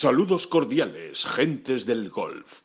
[0.00, 2.60] Saludos cordiales, gentes del golf.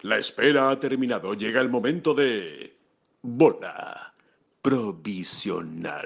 [0.00, 1.34] La espera ha terminado.
[1.34, 2.78] Llega el momento de...
[3.20, 4.14] Bola
[4.62, 6.00] provisional.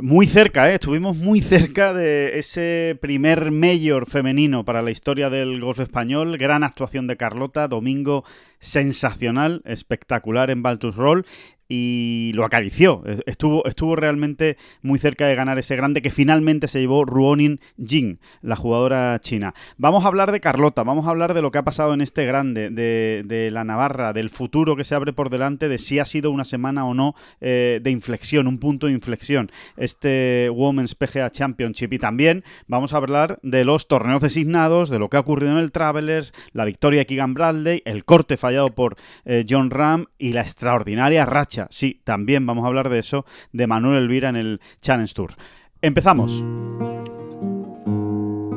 [0.00, 0.74] Muy cerca, ¿eh?
[0.74, 6.36] estuvimos muy cerca de ese primer mayor femenino para la historia del golf español.
[6.36, 8.24] Gran actuación de Carlota, domingo
[8.58, 11.24] sensacional, espectacular en Baltus Roll
[11.68, 13.02] y lo acarició.
[13.26, 18.18] Estuvo, estuvo realmente muy cerca de ganar ese grande que finalmente se llevó Ruonin Jing,
[18.40, 19.54] la jugadora china.
[19.76, 22.24] Vamos a hablar de Carlota, vamos a hablar de lo que ha pasado en este
[22.24, 26.30] grande, de, la Navarra, del futuro que se abre por delante, de si ha sido
[26.30, 31.92] una semana o no eh, de inflexión, un punto de inflexión, este Women's PGA Championship.
[31.92, 35.58] Y también vamos a hablar de los torneos designados, de lo que ha ocurrido en
[35.58, 40.32] el Travelers, la victoria de Keegan Bradley, el corte fallado por eh, John Ram y
[40.32, 44.60] la extraordinaria racha Sí, también vamos a hablar de eso, de Manuel Elvira en el
[44.80, 45.34] Challenge Tour.
[45.82, 46.44] Empezamos.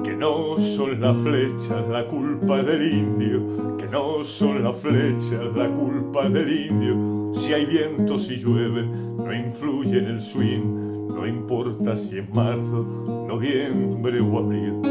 [0.03, 5.69] Que no son las flechas la culpa del indio, que no son las flechas la
[5.69, 7.33] culpa del indio.
[7.33, 13.25] Si hay viento, si llueve, no influye en el swing, no importa si es marzo,
[13.27, 14.81] noviembre o abril.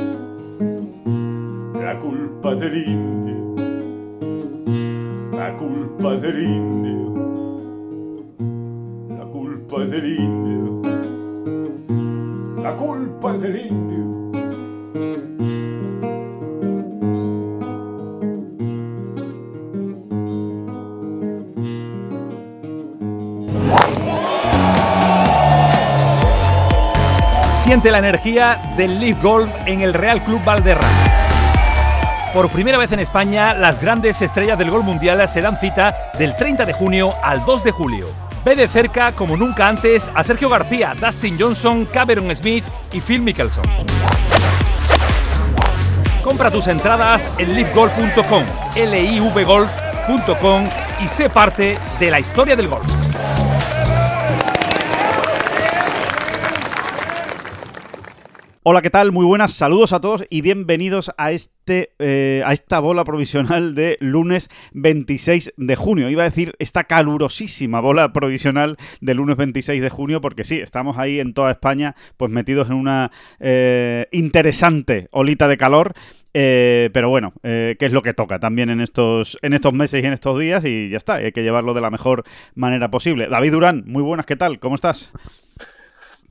[1.75, 3.48] La culpa del indio,
[5.39, 7.29] la culpa del indio
[9.69, 10.83] culpa es del indio.
[12.63, 14.33] La culpa es del indio.
[27.53, 31.08] Siente la energía del Leaf Golf en el Real Club Valderrama.
[32.33, 36.37] Por primera vez en España, las grandes estrellas del golf mundial se dan cita del
[36.37, 38.07] 30 de junio al 2 de julio.
[38.45, 43.23] Ve de cerca, como nunca antes, a Sergio García, Dustin Johnson, Cameron Smith y Phil
[43.23, 43.65] Mickelson.
[46.23, 48.45] Compra tus entradas en livegolf.com,
[48.77, 50.65] livgolf.com
[51.03, 52.98] y sé parte de la historia del golf.
[58.71, 59.13] Hola, ¿qué tal?
[59.13, 63.97] Muy buenas, saludos a todos y bienvenidos a, este, eh, a esta bola provisional de
[63.99, 66.11] lunes 26 de junio.
[66.11, 70.99] Iba a decir esta calurosísima bola provisional de lunes 26 de junio porque sí, estamos
[70.99, 75.95] ahí en toda España pues metidos en una eh, interesante olita de calor.
[76.35, 80.07] Eh, pero bueno, ¿qué es lo que toca también en estos, en estos meses y
[80.07, 80.63] en estos días?
[80.67, 82.23] Y ya está, hay que llevarlo de la mejor
[82.55, 83.29] manera posible.
[83.29, 84.59] David Durán, muy buenas, ¿qué tal?
[84.59, 85.11] ¿Cómo estás?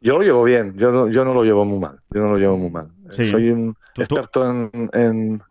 [0.07, 2.37] Yo lo llevo bien, yo no, yo no lo llevo muy mal, yo no lo
[2.37, 2.87] llevo muy mal.
[3.09, 5.43] Soy un experto en,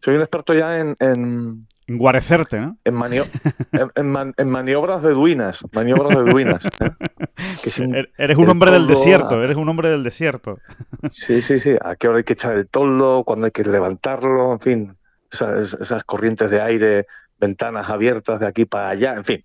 [0.00, 0.96] Soy un experto ya en...
[0.98, 2.76] en guarecerte, ¿no?
[2.82, 2.96] En,
[4.36, 6.64] en, maniobras beduinas, maniobras beduinas.
[6.80, 6.90] ¿eh?
[7.94, 10.58] Er, eres un hombre del desierto, eres un hombre del desierto.
[11.12, 11.76] Sí, sí, sí.
[11.80, 14.96] A qué hora hay que echar el toldo, cuando hay que levantarlo, en fin.
[15.30, 17.06] Esas, esas corrientes de aire,
[17.38, 19.44] ventanas abiertas de aquí para allá, en fin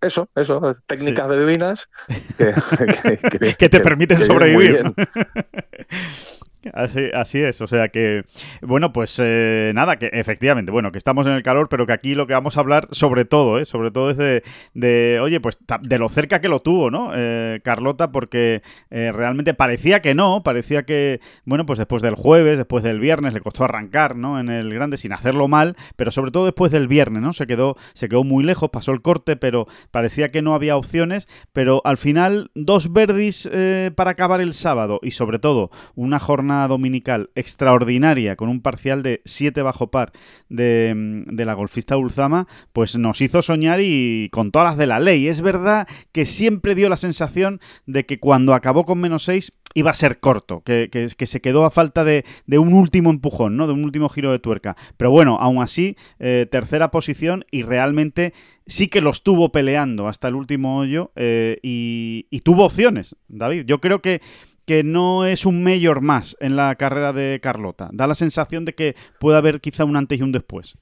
[0.00, 1.88] eso, eso, técnicas beduinas
[2.38, 4.92] que, que, te permiten sobrevivir.
[6.72, 8.24] Así, es, o sea que,
[8.60, 12.14] bueno, pues eh, nada, que efectivamente, bueno, que estamos en el calor, pero que aquí
[12.14, 13.64] lo que vamos a hablar sobre todo, ¿eh?
[13.64, 14.42] sobre todo es
[14.74, 17.10] de, oye, pues de lo cerca que lo tuvo, ¿no?
[17.14, 22.58] Eh, Carlota, porque eh, realmente parecía que no, parecía que, bueno, pues después del jueves,
[22.58, 24.38] después del viernes, le costó arrancar, ¿no?
[24.38, 27.32] En el grande sin hacerlo mal, pero sobre todo después del viernes, ¿no?
[27.32, 31.26] Se quedó, se quedó muy lejos, pasó el corte, pero parecía que no había opciones,
[31.52, 33.50] pero al final dos verdis
[33.96, 39.22] para acabar el sábado y sobre todo una jornada dominical extraordinaria con un parcial de
[39.24, 40.12] 7 bajo par
[40.48, 44.86] de, mm, de, la golfista Ulzama, pues nos hizo soñar y con todas las de
[44.86, 45.28] la ley.
[45.28, 49.90] Es verdad que siempre dio la sensación de que cuando acabó con menos 6 iba
[49.90, 53.66] a ser corto, que, que, se quedó a falta de, un último empujón, ¿no?
[53.66, 54.76] de un último giro de tuerca.
[54.96, 58.34] Pero bueno, aún así, eh, tercera posición y realmente
[58.66, 63.64] sí que lo estuvo peleando hasta el último hoyo eh, y tuvo opciones, David.
[63.66, 64.20] Yo creo que
[64.66, 67.90] que no es un mayor más en la carrera de Carlota.
[67.92, 70.78] Da la sensación de que puede haber quizá un antes y un después.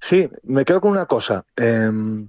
[0.00, 1.44] Sí, me quedo con una cosa.
[1.56, 2.28] Em,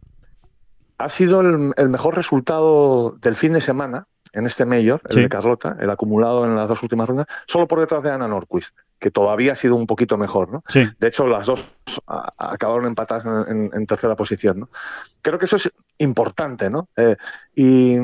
[0.98, 5.77] ha sido el, mejor resultado del fin de semana en este mayor, el de Carlota,
[5.80, 9.54] el acumulado en las dos últimas rondas, solo por detrás de Ana Norquist, que todavía
[9.54, 10.51] ha sido un poquito mejor.
[10.51, 10.63] ¿no?
[10.74, 11.72] De hecho, las dos
[12.38, 14.60] acabaron empatadas en, tercera posición.
[14.60, 14.69] ¿no?
[15.22, 16.69] Creo que eso es importante.
[16.69, 16.89] ¿no?
[16.98, 17.16] Eh,
[17.56, 17.98] y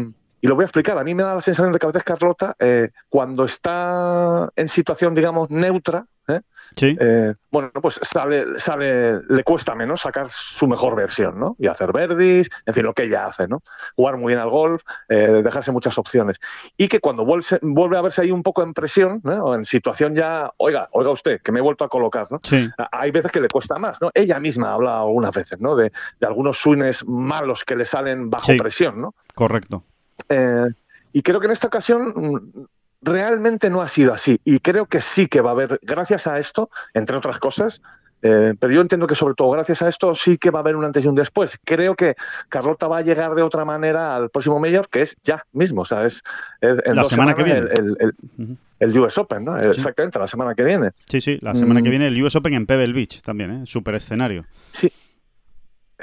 [0.44, 0.98] y lo voy a explicar.
[0.98, 4.68] A mí me da la sensación de que a veces Carlota, eh, cuando está en
[4.68, 6.42] situación, digamos, neutra, ¿eh?
[6.75, 6.98] Sí.
[7.00, 11.56] Eh, bueno, pues sale, sale, le cuesta menos sacar su mejor versión, ¿no?
[11.60, 13.62] Y hacer verdis, en fin, lo que ella hace, ¿no?
[13.95, 16.40] Jugar muy bien al golf, eh, dejarse muchas opciones.
[16.75, 19.45] Y que cuando vuelve, vuelve a verse ahí un poco en presión, ¿no?
[19.45, 22.40] O en situación ya, oiga, oiga usted, que me he vuelto a colocar, ¿no?
[22.44, 22.69] Sí.
[22.92, 24.12] Hay veces que le cuesta más, ¿no?
[24.13, 25.75] Ella misma ha hablado algunas veces, ¿no?
[25.78, 28.57] De, de algunos swings malos que le salen bajo Sí.
[28.57, 29.16] presión, ¿no?
[29.36, 29.86] Correcto.
[30.30, 30.68] Eh,
[31.12, 32.65] y creo que en esta ocasión mm,
[33.01, 34.39] realmente no ha sido así.
[34.44, 37.81] Y creo que sí que va a haber, gracias a esto, entre otras cosas,
[38.25, 40.77] eh, pero yo entiendo que sobre todo gracias a esto sí que va a haber
[40.77, 41.60] un antes y un después.
[41.65, 42.15] Creo que
[42.48, 45.81] Carlota va a llegar de otra manera al próximo mayor, que es ya mismo.
[45.81, 46.24] O sea, es,
[46.62, 47.59] es en La semana que viene.
[47.59, 48.13] El, el- el-
[48.45, 48.57] Ujú.
[48.80, 49.57] el US Open, ¿no?
[49.57, 50.92] Exactamente, la semana que viene.
[51.09, 51.83] Sí, sí, la semana Mm.
[51.83, 53.66] que viene el US Open en Pebble Beach también, ¿eh?
[53.66, 54.45] Super escenario.
[54.71, 54.89] Sí.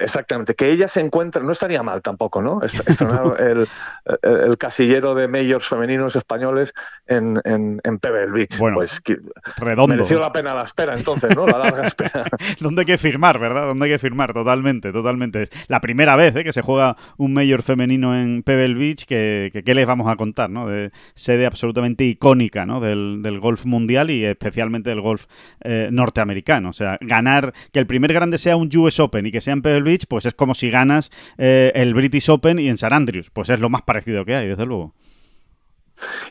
[0.01, 2.63] Exactamente, que ella se encuentre, no estaría mal tampoco, ¿no?
[2.63, 6.73] Est- Estrenar el, casillero de majors femeninos españoles
[7.07, 8.59] en, en, en Pebble Beach.
[8.59, 9.19] Bueno, pues que-
[9.59, 9.95] Redondo.
[9.95, 11.47] mereció la pena la espera entonces, ¿no?
[11.47, 12.25] La larga espera.
[12.61, 13.67] ¿Dónde hay que firmar, verdad?
[13.67, 14.33] ¿Dónde hay que firmar?
[14.33, 15.43] Totalmente, totalmente.
[15.43, 16.45] Es la primera vez ¿eh?
[16.45, 20.17] que se juega un mayor femenino en Pebble Beach, que, que- ¿qué les vamos a
[20.17, 20.51] contar?
[20.51, 20.67] ¿no?
[20.69, 22.81] De sede absolutamente icónica ¿no?
[22.81, 25.27] del, del golf mundial y especialmente del golf
[25.63, 26.71] eh, norteamericano.
[26.71, 29.63] O sea, ganar, que el primer grande sea un US Open y que sea en
[29.63, 33.31] Pebble Beach, pues es como si ganas eh, el British Open y en San Andrews.
[33.31, 34.95] Pues es lo más parecido que hay, desde luego.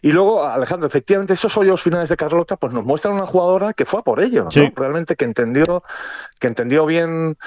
[0.01, 3.85] Y luego, Alejandro, efectivamente, esos hoyos finales de Carlota, pues nos muestran una jugadora que
[3.85, 4.49] fue a por ello.
[4.75, 5.83] Realmente que entendió,
[6.39, 7.37] que entendió bien.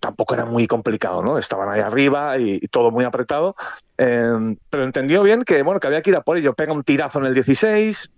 [0.00, 1.36] Tampoco era muy complicado, ¿no?
[1.36, 3.54] Estaban ahí arriba y, y todo muy apretado.
[3.98, 6.54] eh, pero entendió bien que, bueno, que había que ir a por ello.
[6.54, 8.10] Pega un tirazo en el 16,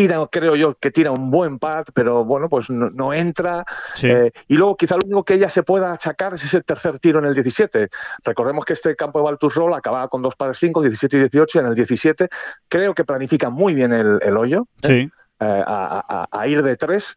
[0.00, 3.64] tira, creo yo, que tira un buen pad, pero bueno, pues no, no entra.
[3.94, 4.08] Sí.
[4.08, 7.18] Eh, y luego quizá lo único que ella se pueda achacar es ese tercer tiro
[7.18, 7.88] en el 17.
[8.24, 11.60] Recordemos que este campo de Baltus Roll acababa con dos pares 5, 17 y 18.
[11.60, 12.28] En el 17
[12.68, 15.10] creo que planifica muy bien el, el hoyo sí.
[15.40, 17.16] Eh, a, a- a ir de tres.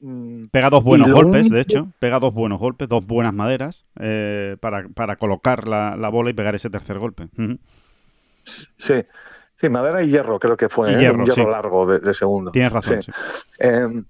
[0.00, 1.88] Mm, Pega dos buenos Y golpes, único- de hecho.
[1.98, 6.32] Pega dos buenos golpes, dos buenas maderas eh, para, para colocar la, la bola y
[6.34, 7.28] pegar ese tercer golpe.
[7.38, 7.58] Ujú.
[8.44, 8.94] Sí,
[9.62, 10.98] sí, madera y hierro creo que fue, ¿eh?
[10.98, 11.50] hierro, un hierro sí.
[11.50, 12.50] largo de, de segundo.
[12.50, 13.02] Tienes razón.
[13.02, 13.10] Sí.
[13.12, 13.18] sí.
[13.60, 14.02] Eh,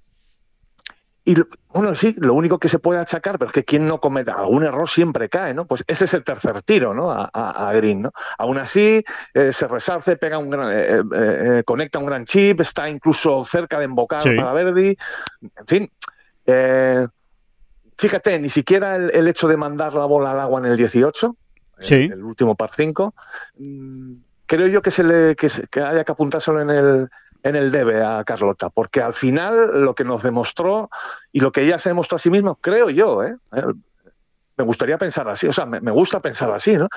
[1.24, 1.36] y
[1.68, 4.64] bueno, sí, lo único que se puede achacar, pero es que quien no cometa algún
[4.64, 5.66] error siempre cae, ¿no?
[5.68, 7.12] Pues ese es el tercer tiro, ¿no?
[7.12, 8.10] A, a- a Green, ¿no?
[8.38, 13.44] Aún así, eh, se resarce, pega un gran, eh, conecta un gran chip, está incluso
[13.44, 14.30] cerca de embocar Sí.
[14.34, 14.96] para Verdi.
[15.56, 15.90] En fin,
[17.96, 21.36] fíjate, ni siquiera el, el hecho de mandar la bola al agua en el 18,
[21.78, 21.94] el- Sí.
[22.12, 23.14] el, último par 5,
[23.58, 24.12] mm,
[24.56, 27.08] creo yo que se le que, se- que haya que apuntárselo en el
[27.44, 30.90] en el debe a Carlota, porque al final lo que nos demostró
[31.32, 33.34] y lo que ella se demostró a sí misma, creo yo, ¿eh?
[33.56, 33.62] Eh,
[34.56, 36.88] me gustaría pensar así, o sea, me, me gusta pensar así, ¿no?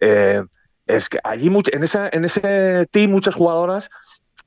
[0.00, 0.42] Eh,
[0.86, 3.90] es que allí en, esa, en ese team muchas jugadoras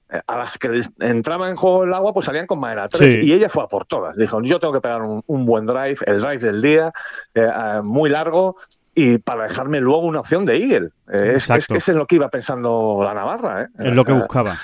[0.10, 3.20] eh, a las que entraba en juego el agua, pues salían con madera 3 Sí.
[3.28, 4.18] y ella fue a por todas.
[4.18, 6.92] Dijo, yo tengo que pegar un, un buen drive, el drive del día,
[7.34, 7.48] eh,
[7.82, 8.58] muy largo,
[8.96, 10.90] y para dejarme luego una opción de Eagle.
[11.12, 13.64] Eh, es, es que eso es lo que iba pensando la Navarra.
[13.64, 13.68] ¿eh?
[13.78, 14.56] Es lo que Eh, buscaba.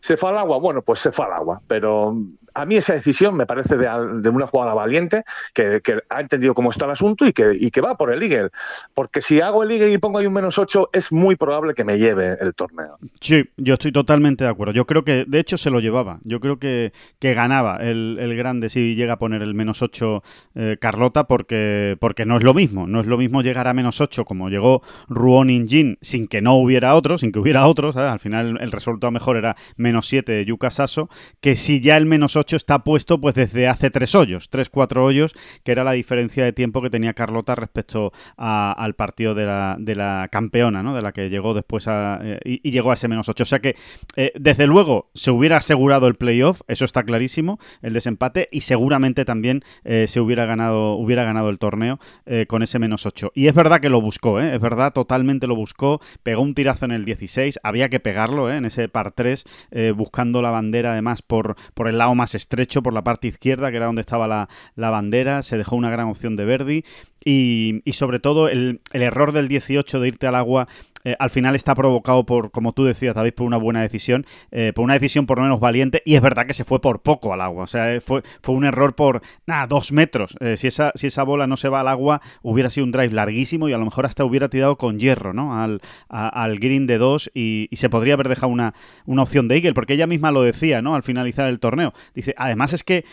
[0.00, 0.58] ¿Se fue al agua?
[0.58, 1.60] Bueno, pues se fue al agua.
[1.66, 2.16] Pero
[2.58, 3.88] a mí esa decisión me parece de,
[4.20, 5.22] de una jugada valiente
[5.54, 8.50] que, ha entendido cómo está el asunto y que, y que va por el Eagle.
[8.94, 11.84] Porque si hago el Eagle y pongo ahí un menos 8, es muy probable que
[11.84, 12.98] me lleve el torneo.
[13.20, 14.72] Sí, yo estoy totalmente de acuerdo.
[14.72, 16.18] Yo creo que, de hecho, se lo llevaba.
[16.24, 20.22] Yo creo que, ganaba el, grande si llega a poner el menos 8
[20.56, 22.88] eh, Carlota, porque, porque no es lo mismo.
[22.88, 26.54] No es lo mismo llegar a menos 8 como llegó Ruon Injin sin que no
[26.54, 27.92] hubiera otro, sin que hubiera otro.
[27.92, 28.10] ¿sabes?
[28.10, 31.08] Al final el resultado mejor era menos 7 de Yuka Saso,
[31.40, 35.04] que si ya el menos 8 está puesto pues desde hace tres hoyos, tres, cuatro
[35.04, 40.28] hoyos, que era la diferencia de tiempo que tenía Carlota respecto al partido de la,
[40.30, 40.94] campeona, ¿no?
[40.94, 43.42] De la que llegó después eh, y, llegó a ese menos 8.
[43.42, 43.76] O sea que,
[44.16, 49.24] eh, desde luego, se hubiera asegurado el playoff, eso está clarísimo, el desempate, y seguramente
[49.24, 51.98] también eh, se hubiera ganado, hubiera ganado el torneo
[52.46, 53.32] con ese menos 8.
[53.34, 56.92] Y es verdad que lo buscó, es verdad, totalmente lo buscó, pegó un tirazo en
[56.92, 61.56] el 16, había que pegarlo en ese par 3, eh, buscando la bandera además por,
[61.74, 64.90] por el lado más estrecho, por la parte izquierda, que era donde estaba la, la
[64.90, 66.84] bandera, se dejó una gran opción de Verdi.
[67.24, 70.68] Y, y sobre todo el, el error del 18 de irte al agua
[71.10, 74.72] eh, al final está provocado por, como tú decías, David, por una buena decisión, eh,
[74.74, 77.32] por una decisión por lo menos valiente, y es verdad que se fue por poco
[77.32, 80.36] al agua, o sea, eh, fue, fue un error por, nada, dos metros.
[80.56, 83.68] Si, esa, si esa bola no se va al agua, hubiera sido un drive larguísimo
[83.68, 85.60] y a lo mejor hasta hubiera tirado con hierro, ¿no?
[85.60, 88.74] Al, a- al green de dos y, y se podría haber dejado una,
[89.06, 90.94] una opción de Eagle, porque ella misma lo decía, ¿no?
[90.94, 91.92] Al finalizar el torneo.
[92.14, 93.04] Dice, además es que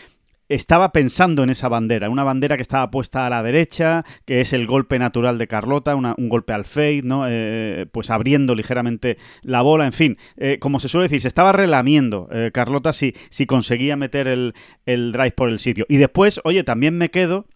[0.48, 4.52] estaba pensando en esa bandera, una bandera que estaba puesta a la derecha, que es
[4.52, 7.24] el golpe natural de Carlota, un golpe al fade, ¿no?
[7.28, 11.52] Eh, pues abriendo ligeramente la bola, en fin, eh, como se suele decir, se estaba
[11.52, 15.86] relamiendo eh, Carlota si, si conseguía meter el, el drive por el sitio.
[15.88, 17.46] Y después, oye, también me quedo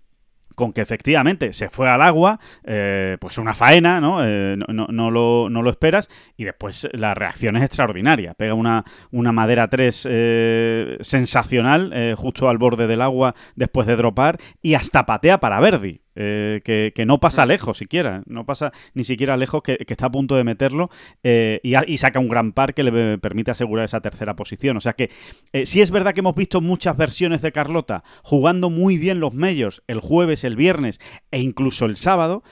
[0.54, 4.66] con que efectivamente se fue al agua, eh, pues una faena, eh, ¿no?
[4.72, 8.34] no, no, lo, no, lo, esperas, y después la reacción es extraordinaria.
[8.34, 14.38] Pega una, una madera 3 eh, sensacional justo al borde del agua después de dropar
[14.62, 16.00] y hasta patea para Verdi.
[16.22, 16.60] Eh,
[16.94, 20.44] que, no pasa lejos siquiera, no pasa ni siquiera lejos, que, está a punto de
[20.44, 20.90] meterlo
[21.22, 24.76] eh, y, saca un gran par que le permite asegurar esa tercera posición.
[24.76, 25.10] O sea que
[25.54, 29.32] eh, sí es verdad que hemos visto muchas versiones de Carlota jugando muy bien los
[29.32, 31.00] medios el jueves, el viernes
[31.30, 32.42] e incluso el sábado.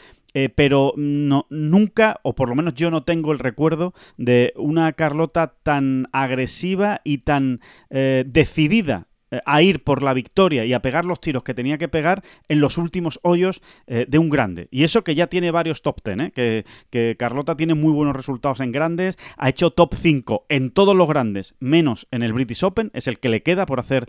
[0.54, 6.06] pero nunca, o por lo menos yo no tengo el recuerdo de una Carlota tan
[6.12, 7.60] agresiva y tan
[7.90, 9.08] decidida
[9.44, 12.60] a ir por la victoria y a pegar los tiros que tenía que pegar en
[12.60, 14.68] los últimos hoyos eh, de un grande.
[14.70, 16.32] Y eso que ya tiene varios top 10, ¿eh?
[16.34, 20.96] que, que, Carlota tiene muy buenos resultados en grandes, ha hecho top 5 en todos
[20.96, 24.08] los grandes, menos en el British Open, es el que le queda por hacer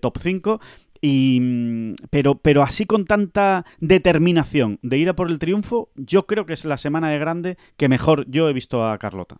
[0.00, 0.60] top 5.
[1.02, 6.26] Y, mm, pero, pero así con tanta determinación de ir a por el triunfo, yo
[6.26, 9.38] creo que es la semana de grande que mejor yo he visto a Carlota.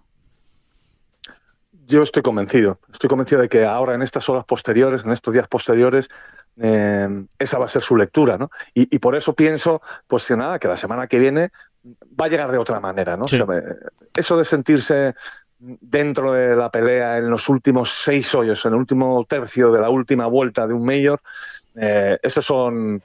[1.91, 5.49] Yo estoy convencido, estoy convencido de que ahora en estas horas posteriores, en estos días
[5.49, 6.09] posteriores,
[6.57, 8.49] eh, esa va a ser su lectura, ¿no?
[8.75, 11.51] Y, por eso pienso, pues que nada, que la semana que viene
[11.85, 13.25] va a llegar de otra manera, ¿no?
[14.15, 15.15] eso de sentirse
[15.59, 19.91] dentro de la pelea en los últimos seis hoyos, en el último tercio de la
[19.91, 21.21] última vuelta de un mayor,
[21.75, 23.03] eh, esos son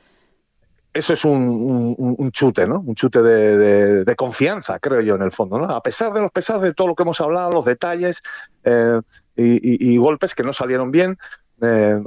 [0.95, 2.79] eso es un, chute, ¿no?
[2.79, 5.65] Un chute de, confianza, creo yo, en el fondo, ¿no?
[5.65, 8.23] A pesar de los pesares de todo lo que hemos hablado, los detalles
[8.63, 9.01] eh,
[9.35, 11.17] y, golpes que no salieron bien
[11.61, 12.01] eh,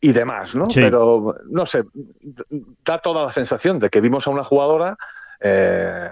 [0.00, 0.66] y demás, ¿no?
[0.74, 1.84] Pero, no sé,
[2.82, 4.96] da toda la sensación de que vimos a una jugadora
[5.40, 6.08] eh,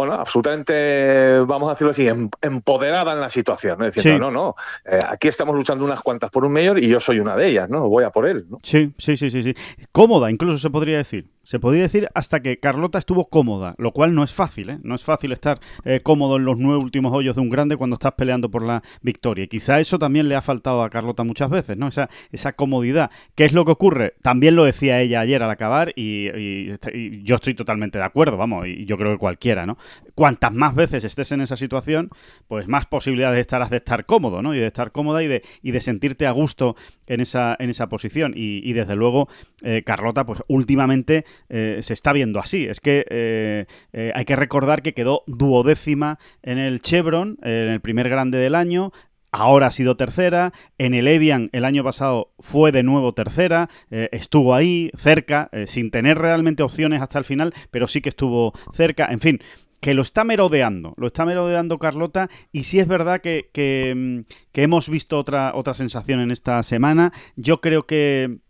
[0.00, 3.84] bueno, absolutamente, vamos a decirlo así, em, empoderada en la situación, ¿no?
[3.84, 4.54] Diciendo, no, no,
[4.90, 7.68] eh, aquí estamos luchando unas cuantas por un mayor y yo soy una de ellas,
[7.68, 7.86] ¿no?
[7.86, 8.60] Voy a por él, ¿no?
[8.62, 9.54] Sí, sí, sí, sí, sí.
[9.92, 11.28] Cómoda, incluso se podría decir.
[11.42, 14.78] Se podría decir hasta que Carlota estuvo cómoda, lo cual no es fácil, ¿eh?
[14.82, 17.94] No es fácil estar eh, cómodo en los nueve últimos hoyos de un grande cuando
[17.94, 19.44] estás peleando por la victoria.
[19.44, 21.88] Y quizá eso también le ha faltado a Carlota muchas veces, ¿no?
[21.88, 23.10] Esa, esa comodidad.
[23.34, 24.14] ¿Qué es lo que ocurre?
[24.22, 28.68] También lo decía ella ayer al acabar y, y yo estoy totalmente de acuerdo, vamos,
[28.68, 29.76] y yo creo que cualquiera, ¿no?
[30.14, 32.10] Cuantas más veces estés en esa situación,
[32.48, 34.54] pues más posibilidades estarás de estar cómodo, ¿no?
[34.54, 37.88] Y de estar cómoda y de, y de sentirte a gusto en esa, en esa
[37.88, 38.32] posición.
[38.36, 39.28] Y, desde luego,
[39.62, 42.66] eh, Carlota, pues últimamente eh, se está viendo así.
[42.66, 48.08] Es que eh, hay que recordar que quedó duodécima en el Chevron, en el primer
[48.08, 48.92] grande del año,
[49.32, 50.52] ahora ha sido tercera.
[50.78, 53.68] En el Evian el año pasado fue de nuevo tercera.
[53.90, 59.06] estuvo ahí, cerca, sin tener realmente opciones hasta el final, pero sí que estuvo cerca.
[59.10, 59.40] En fin.
[59.80, 64.20] Que lo está merodeando, lo está merodeando Carlota, y sí es verdad que, que, mm,
[64.52, 67.12] que hemos visto otra, otra sensación en esta semana.
[67.36, 68.40] Yo creo que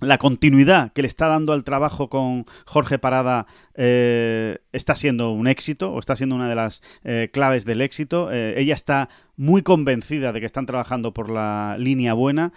[0.00, 3.46] la continuidad que le está dando al trabajo con Jorge Parada
[3.76, 8.30] eh, está siendo un éxito o está siendo una de las eh, claves del éxito.
[8.32, 12.54] Eh, ella está muy convencida de que están trabajando por la línea buena.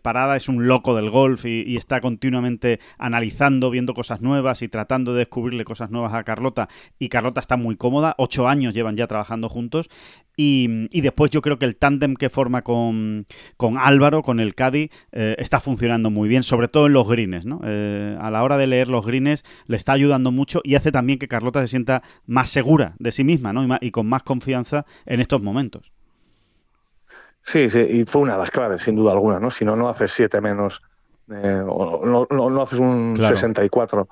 [0.00, 5.12] Parada es un loco del golf y, está continuamente analizando, viendo cosas nuevas y tratando
[5.12, 6.70] de descubrirle cosas nuevas a Carlota.
[6.98, 8.14] Y Carlota está muy cómoda.
[8.16, 9.90] Ocho años llevan ya trabajando juntos.
[10.38, 13.26] Y, y después yo creo que el tándem que forma con,
[13.58, 17.44] con Álvaro, con el Caddy, está funcionando muy bien, sobre todo en los greens.
[17.44, 17.60] ¿no?
[17.62, 21.28] a la hora de leer los greens le está ayudando mucho y hace también que
[21.28, 23.78] Carlota se sienta más segura de sí misma ¿no?
[23.80, 25.92] y, con más confianza en estos momentos.
[27.42, 29.50] Sí, sí, y fue una de las claves, sin duda alguna, ¿no?
[29.50, 30.82] Si no, no haces 7 menos,
[31.30, 34.08] eh, o no, no, haces un 64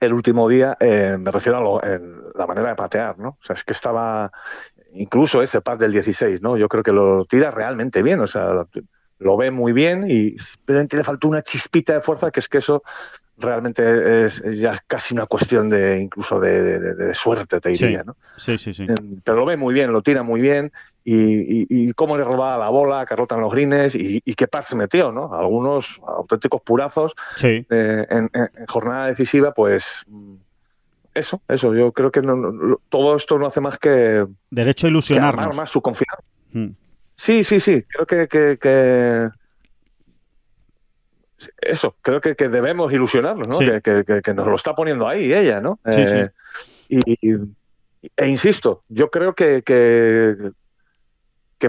[0.00, 1.98] el último día, eh, me refiero a
[2.34, 3.30] la manera de patear, ¿no?
[3.30, 4.30] O sea, es que estaba,
[4.92, 6.56] incluso ese pad del 16, ¿no?
[6.56, 8.66] Yo creo que lo tira realmente bien, o sea,
[9.18, 12.58] lo ve muy bien y simplemente le faltó una chispita de fuerza, que es que
[12.58, 12.82] eso
[13.40, 18.16] realmente es, ya casi una cuestión de incluso de, suerte, te diría, ¿no?
[18.36, 18.84] Sí, sí, sí.
[18.84, 20.72] Em, pero lo ve muy bien, lo tira muy bien
[21.04, 25.34] y, cómo le robaba la bola, Carlota en los grines y, qué se metió, ¿no?
[25.34, 27.64] Algunos auténticos purazos eh,
[28.10, 28.30] en,
[28.68, 30.04] jornada decisiva, pues
[31.14, 31.74] eso, eso.
[31.74, 32.22] Yo creo que
[32.88, 36.22] todo esto no hace más que derecho a ilusionarnos, más su confianza.
[36.52, 36.70] Hmm.
[37.14, 37.82] Sí, sí, sí.
[37.82, 39.30] Creo que, que
[41.60, 43.58] eso, creo que, debemos ilusionarnos, ¿no?
[43.58, 45.78] Que, nos lo está poniendo ahí ella, ¿no?
[45.84, 46.30] Eh,
[46.88, 47.34] y,
[48.16, 50.36] e insisto, yo creo que, que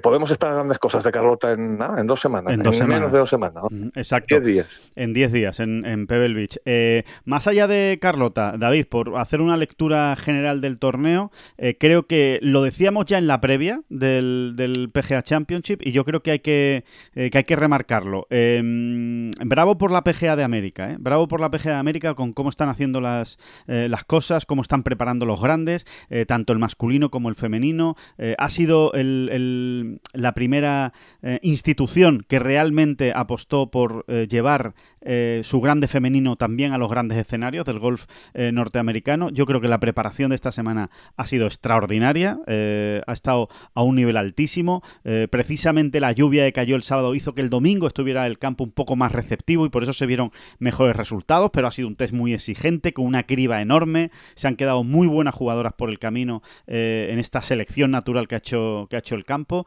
[0.02, 3.64] podemos esperar grandes cosas de Carlota en, en dos semanas, en, menos de dos semanas.
[3.96, 4.36] Exacto.
[4.36, 4.92] Diez días.
[4.96, 6.60] En diez días, en, Pebble Beach.
[6.66, 12.06] Eh, más allá de Carlota, David, por hacer una lectura general del torneo, eh, creo
[12.06, 16.32] que lo decíamos ya en la previa del, del PGA Championship y yo creo que
[16.32, 18.28] hay que, eh, que, hay que remarcarlo.
[18.30, 22.50] Em, bravo por la PGA de América, bravo por la PGA de América con cómo
[22.50, 25.86] están haciendo las, las cosas, cómo están preparando los grandes,
[26.28, 27.96] tanto el masculino como el femenino.
[28.38, 28.92] ha sido
[30.14, 36.74] la primera eh, institución que realmente apostó por eh, llevar eh, su grande femenino también
[36.74, 39.30] a los grandes escenarios del golf norteamericano.
[39.30, 43.96] Yo creo que la preparación de esta semana ha sido extraordinaria, ha estado a un
[43.96, 44.84] nivel altísimo.
[45.30, 48.72] precisamente la lluvia que cayó el sábado hizo que el domingo estuviera el campo un
[48.72, 52.14] poco más receptivo y por eso se vieron mejores resultados, pero ha sido un test
[52.14, 54.10] muy exigente, con una criba enorme.
[54.36, 58.40] Se han quedado muy buenas jugadoras por el camino en esta selección natural que ha
[58.40, 59.66] hecho, que ha hecho el campo.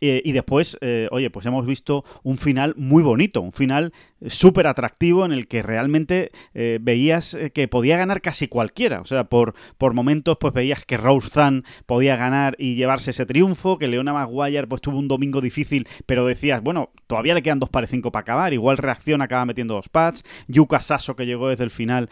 [0.00, 3.92] Eh, y después, eh, oye, pues hemos visto un final muy bonito, un final
[4.26, 9.00] súper atractivo en el que realmente eh, veías que podía ganar casi cualquiera.
[9.00, 13.26] O sea, por, por momentos pues veías que Rose Zan podía ganar y llevarse ese
[13.26, 17.58] triunfo, que Leona Maguire pues tuvo un domingo difícil, pero decías, bueno, todavía le quedan
[17.58, 20.22] dos para cinco para acabar, igual reacción acaba metiendo dos pads.
[20.48, 22.08] Yuka Sasso, que llegó desde el final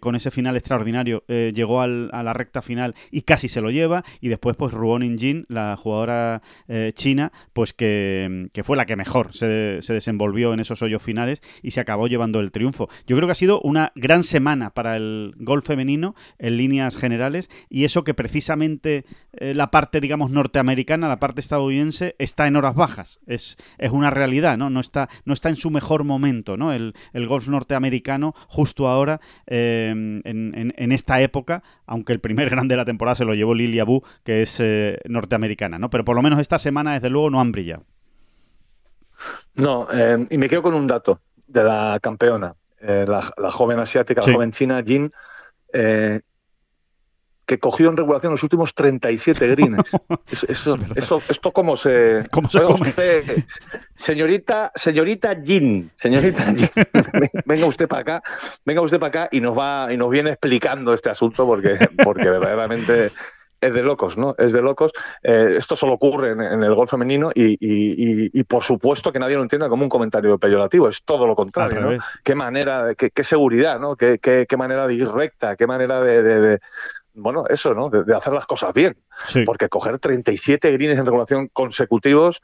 [0.00, 4.04] con ese final extraordinario, llegó a la recta final y casi se lo lleva.
[4.20, 6.42] Y después pues Ruonin Jin, la jugadora
[6.94, 7.09] china,
[7.52, 12.06] pues que, fue la que mejor se, desenvolvió en esos hoyos finales y se acabó
[12.06, 12.88] llevando el triunfo.
[13.06, 17.50] Yo creo que ha sido una gran semana para el golf femenino en líneas generales
[17.68, 22.74] y eso que precisamente eh, la parte, digamos, norteamericana, la parte estadounidense, está en horas
[22.74, 23.20] bajas.
[23.26, 24.70] Es, es una realidad, ¿no?
[24.70, 26.72] No está, no está en su mejor momento, ¿no?
[26.72, 26.94] El,
[27.30, 29.90] golf norteamericano justo ahora, eh,
[30.24, 34.02] en, esta época, aunque el primer grande de la temporada se lo llevó Lilia Bu,
[34.24, 35.90] que es eh, norteamericana, ¿no?
[35.90, 37.84] Pero por lo menos esta semana desde luego no han brillado.
[39.54, 44.22] No, eh, y me quedo con un dato de la campeona, eh, la, joven asiática,
[44.24, 45.10] la joven china, Jin,
[45.72, 46.20] eh,
[47.46, 49.78] que cogió en regulación los últimos 37 greens.
[50.48, 52.24] Eso, eso, esto cómo se...
[52.30, 52.94] ¿Cómo se come?
[53.96, 56.68] señorita, señorita Jin, señorita Jin,
[57.46, 58.22] venga usted para acá,
[58.64, 62.28] venga usted para acá y nos va y nos viene explicando este asunto porque, porque
[62.28, 63.10] verdaderamente
[63.60, 64.34] es de locos, ¿no?
[64.38, 64.92] Es de locos.
[65.22, 69.68] Eh, esto solo ocurre en, el golf femenino y, por supuesto que nadie lo entienda
[69.68, 71.98] como un comentario peyorativo, es todo lo contrario, ¿no?
[72.24, 73.96] Qué manera, qué, qué, seguridad, ¿no?
[73.96, 76.58] Qué, qué, qué, manera de ir recta, qué manera de,
[77.14, 77.90] bueno, eso, ¿no?
[77.90, 78.96] De, hacer las cosas bien.
[79.44, 82.40] Porque coger 37 greens en regulación consecutivos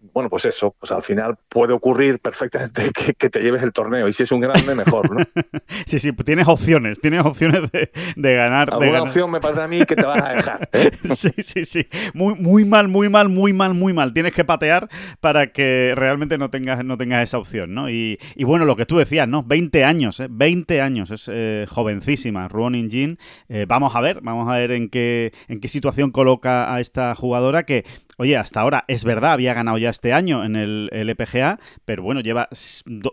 [0.00, 4.12] bueno, pues eso, pues al final puede ocurrir perfectamente que, te lleves el torneo y
[4.12, 5.24] si es un grande, mejor, ¿no?
[5.86, 8.72] sí, sí, tienes opciones, tienes opciones de, de ganar.
[8.72, 10.68] Alguna opción me parece a mí que te vas a dejar.
[10.72, 10.90] ¿eh?
[11.14, 14.12] sí, sí, sí, muy, muy mal, muy mal, muy mal, muy mal.
[14.12, 14.88] Tienes que patear
[15.20, 17.90] para que realmente no tengas, no tengas esa opción, ¿no?
[17.90, 19.42] Y, y bueno, lo que tú decías, ¿no?
[19.42, 20.28] 20 años, ¿eh?
[20.30, 23.18] 20 años, es eh, jovencísima, Ruoning Jin.
[23.48, 27.14] Eh, vamos a ver, vamos a ver en qué, en qué situación coloca a esta
[27.14, 27.84] jugadora que
[28.20, 32.20] Oye, hasta ahora es verdad, había ganado ya este año en el, EPGA, pero bueno,
[32.20, 32.48] lleva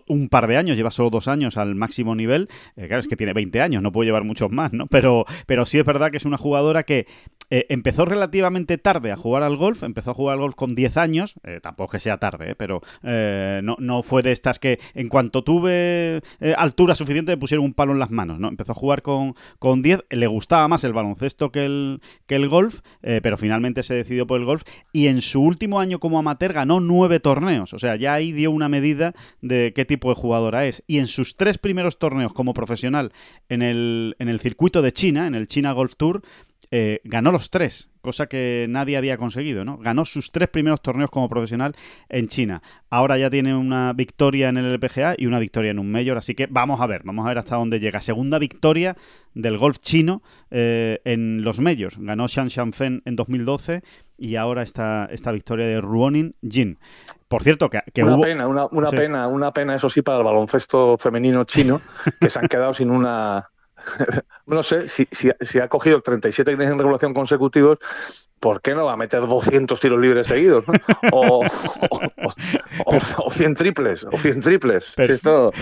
[0.08, 2.48] un par de años, lleva solo dos años al máximo nivel.
[2.76, 4.86] Eh, claro, es que tiene 20 años, no puede llevar muchos más, ¿no?
[4.86, 7.06] Pero, pero sí es verdad que es una jugadora que
[7.50, 10.96] eh, empezó relativamente tarde a jugar al golf, empezó a jugar al golf con 10
[10.96, 15.42] años, eh, tampoco que sea tarde, pero no, no, fue de estas que en cuanto
[15.44, 16.20] tuve
[16.56, 18.48] altura suficiente me pusieron un palo en las manos, ¿no?
[18.48, 22.48] Empezó a jugar con, con 10, le gustaba más el baloncesto que el, que el
[22.48, 24.62] golf, pero finalmente se decidió por el golf
[24.92, 27.72] y en su último año como amateur nueve torneos.
[27.72, 30.82] O sea, ya ahí dio una medida de qué tipo de jugadora es.
[30.86, 33.12] Y en sus tres primeros torneos como profesional
[33.48, 36.22] en el, en el circuito de China, en el China Golf Tour,
[36.70, 39.76] eh, ganó los tres, cosa que nadie había conseguido, ¿no?
[39.76, 41.74] Ganó sus tres primeros torneos como profesional
[42.08, 42.62] en China.
[42.88, 46.34] Ahora ya tiene una victoria en el LPGA y una victoria en un Major, así
[46.34, 48.00] que vamos a ver, vamos a ver hasta dónde llega.
[48.00, 48.96] Segunda victoria
[49.34, 51.98] del golf chino eh, en los Majors.
[51.98, 53.82] Ganó Shan Shanfen en 2012
[54.16, 56.78] y ahora esta, esta victoria de Ruonin Jin.
[57.28, 61.44] Por cierto, que, una pena, una, pena, una pena, eso sí, para el baloncesto femenino
[61.44, 61.80] chino,
[62.20, 63.50] que se han quedado sin una
[64.46, 67.78] no sé, si, si, ha cogido 37 en regulación consecutivos,
[68.40, 70.64] ¿por qué no va a meter 200 tiros libres seguidos?
[71.12, 71.44] O,
[73.30, 74.94] 100 triples, o 100 triples.
[74.98, 75.52] esto...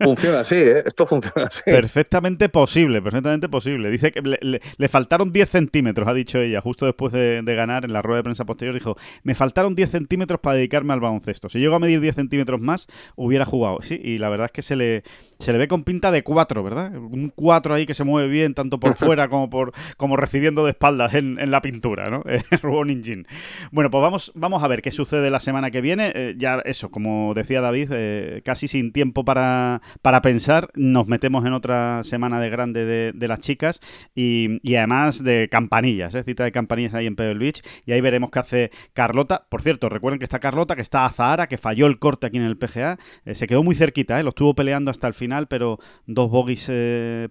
[0.00, 0.82] funciona así, ¿eh?
[0.86, 1.62] Esto funciona así.
[1.64, 3.90] Perfectamente posible, perfectamente posible.
[3.90, 8.02] Dice que le, faltaron 10 centímetros, ha dicho ella, justo después de, ganar en la
[8.02, 8.74] rueda de prensa posterior.
[8.74, 11.48] Dijo, me faltaron 10 centímetros para dedicarme al baloncesto.
[11.48, 13.78] Si llego a medir 10 centímetros más, hubiera jugado.
[13.82, 15.02] Sí, y la verdad es que se le,
[15.38, 16.94] se le ve con pinta de 4, ¿verdad?
[16.96, 20.70] Un 4 ahí que se mueve bien, tanto por fuera como por como recibiendo de
[20.70, 22.24] espaldas en, la pintura, ¿no?
[22.84, 23.26] Ninjin.
[23.70, 26.12] Bueno, pues vamos, vamos a ver qué sucede la semana que viene.
[26.14, 29.63] Eh, ya eso, como decía David, eh, casi sin tiempo para,
[30.02, 33.80] para pensar, nos metemos en otra semana de grande de, las chicas
[34.14, 36.22] y, además de campanillas, ¿eh?
[36.24, 39.46] cita de campanillas ahí en Pebble Beach y ahí veremos qué hace Carlota.
[39.48, 42.36] Por cierto, recuerden que está Carlota, que está a Zahara, que falló el corte aquí
[42.36, 42.98] en el PGA,
[43.32, 46.70] se quedó muy cerquita, lo estuvo peleando hasta el final, pero dos bogies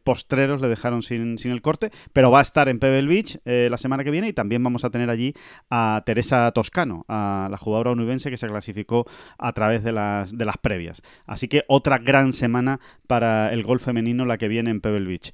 [0.03, 3.77] postreros le dejaron sin, sin, el corte, pero va a estar en Pebble Beach la
[3.77, 5.33] semana que viene y también vamos a tener allí
[5.69, 9.05] a Teresa Toscano, a la jugadora univense que se clasificó
[9.37, 11.01] a través de las, de las previas.
[11.25, 15.33] Así que otra gran semana para el golf femenino la que viene en Pebble Beach.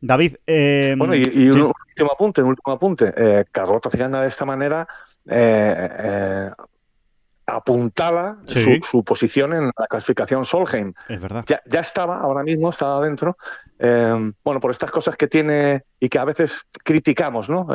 [0.00, 0.36] David.
[0.46, 3.12] Em, bueno, y, un último apunte, un último apunte.
[3.16, 4.86] Eh, Carlota de esta manera
[5.26, 6.50] eh, eh,
[7.46, 10.92] apuntala su, posición en la clasificación Solheim.
[11.08, 11.44] Es verdad.
[11.46, 13.36] Ya, ya estaba, ahora mismo estaba dentro.
[13.78, 17.66] Em, bueno, por estas cosas que tiene y que a veces criticamos, ¿no?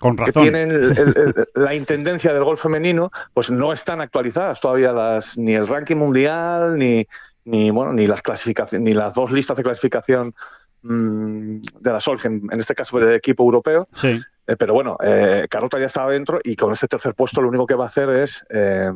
[0.00, 0.32] Con razón.
[0.32, 0.94] que tienen
[1.54, 6.78] la intendencia del golf femenino, pues no están actualizadas todavía las, ni el ranking mundial,
[6.78, 7.06] ni,
[7.44, 10.34] ni, bueno, ni las clasificaciones, ni las dos listas de clasificación
[10.82, 13.88] mm, de la Solgen, en este caso del equipo europeo.
[13.94, 14.18] Sí.
[14.46, 17.66] Eh, pero bueno, eh, Carlota ya estaba dentro y con ese tercer puesto lo único
[17.66, 18.90] que va a hacer es eh,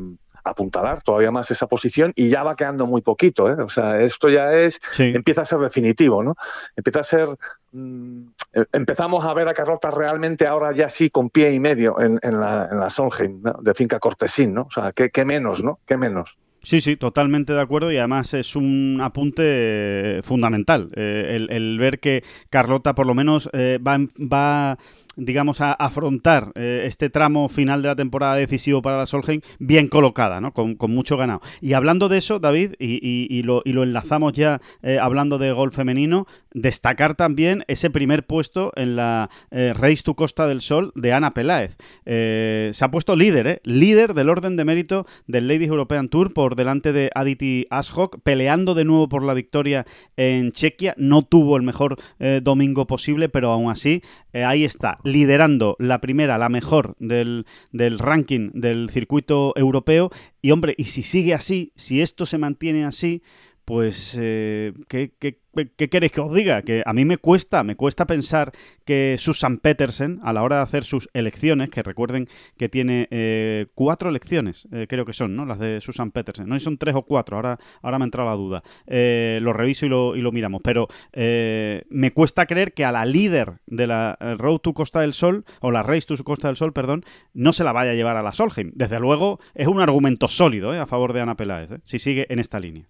[0.44, 3.48] apuntalar todavía más esa posición y ya va quedando muy poquito.
[3.48, 3.56] ¿eh?
[3.62, 6.36] O sea, esto ya es, empieza a ser definitivo, ¿no?
[6.76, 7.28] Empieza a ser,
[7.72, 11.96] mm, eh, empezamos a ver a Carlota realmente ahora ya sí con pie y medio
[12.00, 14.62] en, la, en la Solheim, de finca Cortesín, ¿no?
[14.62, 15.80] O sea, ¿qué, menos, ¿no?
[15.86, 16.38] ¿Qué menos?
[16.62, 22.24] Sí, sí, totalmente de acuerdo y además es un apunte fundamental eh, el, ver que
[22.48, 24.78] Carlota por lo menos va, va
[25.16, 29.88] digamos, a afrontar eh, este tramo final de la temporada decisivo para la Solheim bien
[29.88, 30.52] colocada, ¿no?
[30.52, 31.40] Con, mucho ganado.
[31.60, 37.14] Y hablando de eso, David, y, lo, enlazamos ya eh, hablando de gol femenino, destacar
[37.16, 41.76] también ese primer puesto en la eh, Race to Costa del Sol de Ana Peláez.
[42.04, 46.92] se ha puesto líder, Líder del orden de mérito del Ladies European Tour por delante
[46.92, 50.94] de Aditi Ashok, peleando de nuevo por la victoria en Chequia.
[50.96, 51.96] No tuvo el mejor
[52.42, 54.02] domingo posible, pero aún así
[54.42, 60.10] ahí está liderando la primera, la mejor del, del ranking del circuito europeo.
[60.42, 63.22] Y hombre, y si sigue así, si esto se mantiene así,
[63.64, 65.38] pues eh, ¿qué, qué,
[65.76, 66.62] ¿qué queréis que os diga?
[66.62, 68.52] Que a mí me cuesta, me cuesta pensar
[68.84, 73.66] que Susan Petersen, a la hora de hacer sus elecciones, que recuerden que tiene eh,
[73.74, 75.46] cuatro elecciones, eh, creo que son, ¿no?
[75.46, 76.48] Las de Susan Petersen.
[76.48, 78.62] No si son tres o cuatro, ahora, ahora me ha entrado la duda.
[78.86, 80.60] Eh, lo reviso y lo, y lo miramos.
[80.62, 85.44] Pero me cuesta creer que a la líder de la Road to Costa del Sol,
[85.60, 88.22] o la Race to Costa del Sol, perdón, no se la vaya a llevar a
[88.22, 88.72] la Solheim.
[88.74, 92.60] Desde luego, es un argumento sólido a favor de Ana Peláez, si sigue en esta
[92.60, 92.88] línea.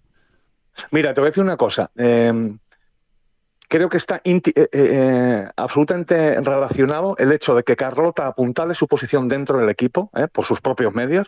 [0.90, 1.90] Mira, te voy a decir una cosa.
[1.96, 2.58] Em,
[3.74, 8.86] creo que está eh, eh, eh, absolutamente relacionado el hecho de que Carlota apuntale su
[8.86, 11.26] posición dentro del equipo por sus propios medios,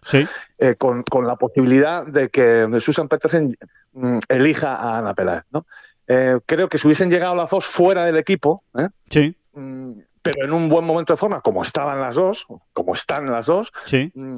[0.79, 3.57] con, la posibilidad de que Susan Petersen
[3.95, 5.45] mm, elija a Ana Peláez.
[6.47, 9.91] creo que si hubiesen llegado las dos fuera del equipo, mm,
[10.23, 13.73] pero en un buen momento de forma, como estaban las dos, como están las dos,
[14.15, 14.37] mm,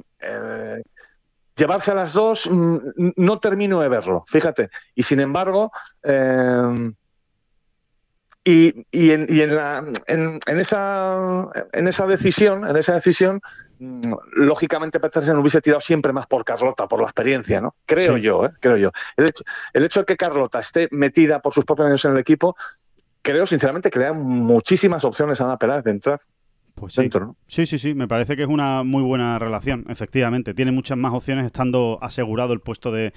[1.59, 2.79] llevarse a las dos mm,
[3.17, 4.71] no termino de verlo, fíjate.
[4.95, 5.71] Y sin embargo,
[6.03, 6.93] eh,
[8.51, 13.43] y, en, esa, en esa decisión, en esa decisión,
[13.79, 17.75] mm, lógicamente Petersen hubiese tirado siempre más por Carlota, por la experiencia, ¿no?
[17.85, 18.51] Creo yo, ¿eh?
[18.61, 18.91] creo yo.
[19.19, 19.45] El hecho,
[19.75, 22.57] el hecho de que Carlota esté metida por sus propios medios en el equipo,
[23.21, 26.23] creo sinceramente que le da muchísimas opciones a Ana Peláez de entrar.
[26.79, 27.09] Pues sí.
[27.47, 30.55] sí, sí, sí, me parece que es una muy buena relación, efectivamente.
[30.55, 33.13] Tiene muchas más opciones estando asegurado el puesto de,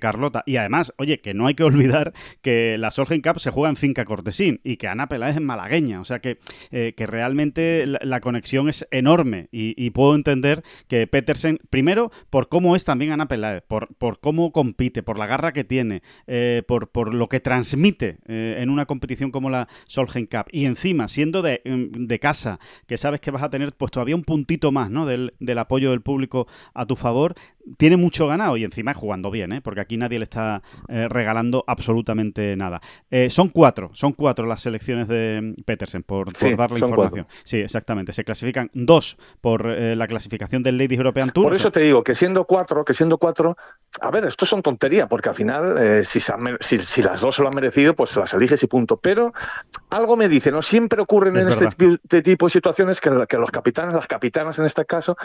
[0.00, 0.42] Carlota.
[0.46, 3.76] Y además, oye, que no hay que olvidar que la Solheim Cup se juega en
[3.76, 6.00] Finca Cortesín y que Ana Peláez es malagueña.
[6.00, 6.38] O sea que,
[6.70, 12.74] eh, que realmente la, conexión es enorme y, puedo entender que Petersen, primero, por cómo
[12.74, 16.88] es también Ana Peláez, por, por cómo compite, por la garra que tiene, eh, por,
[16.88, 21.42] por lo que transmite eh, en una competición como la Solheim Cup y encima, siendo
[21.42, 25.06] de, de casa, que sabes que vas a tener pues todavía un puntito más ¿no?
[25.06, 27.34] del, apoyo del público a tu favor,
[27.78, 29.60] tiene mucho ganado y encima jugando bien, ¿eh?
[29.60, 32.80] porque aquí nadie le está eh, regalando absolutamente nada.
[33.10, 37.26] Eh, son cuatro, son cuatro las selecciones de Petersen, por, darle información.
[37.44, 38.12] Sí, exactamente.
[38.12, 41.44] Se clasifican dos por la clasificación del Ladies European Tour.
[41.44, 43.56] Por eso te digo que siendo cuatro, que siendo cuatro,
[44.00, 47.54] a ver, esto son tonterías, porque al final, si, si, las dos se lo han
[47.54, 48.98] merecido, pues las eliges y punto.
[48.98, 49.32] Pero
[49.90, 50.62] algo me dice, ¿no?
[50.62, 54.66] Siempre ocurren en este, este, tipo de situaciones que, que, los capitanes, las capitanas en
[54.66, 55.16] este caso,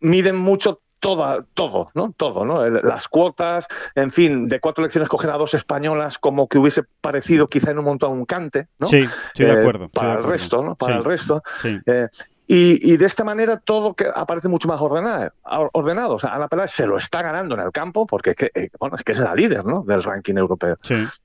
[0.00, 2.14] miden mucho toda, todo, ¿no?
[2.16, 2.64] Todo, ¿no?
[2.68, 7.48] Las cuotas, en fin, de cuatro elecciones cogen a dos españolas como que hubiese parecido
[7.48, 8.86] quizá en un montón un cante, ¿no?
[8.86, 9.88] Sí, estoy de eh, acuerdo.
[9.88, 10.76] para el resto, ¿no?
[10.76, 11.42] Para el resto.
[11.64, 12.06] Eh,
[12.52, 15.30] y, de esta manera todo que aparece mucho más ordenado.
[15.72, 16.14] ordenado.
[16.14, 18.70] O sea, Ana Peláez se lo está ganando en el campo porque es que, eh,
[18.80, 19.84] bueno, es, que es la líder ¿no?
[19.84, 20.76] del ranking europeo.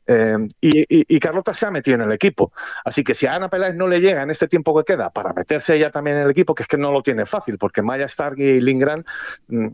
[0.05, 2.51] Eh, y, Carlota se ha metido en el equipo.
[2.83, 5.33] Así que si a Ana Peláez no le llega en este tiempo que queda para
[5.33, 8.05] meterse ella también en el equipo, que es que no lo tiene fácil, porque Maya
[8.05, 9.03] Stark y Lindgren
[9.47, 9.69] mm,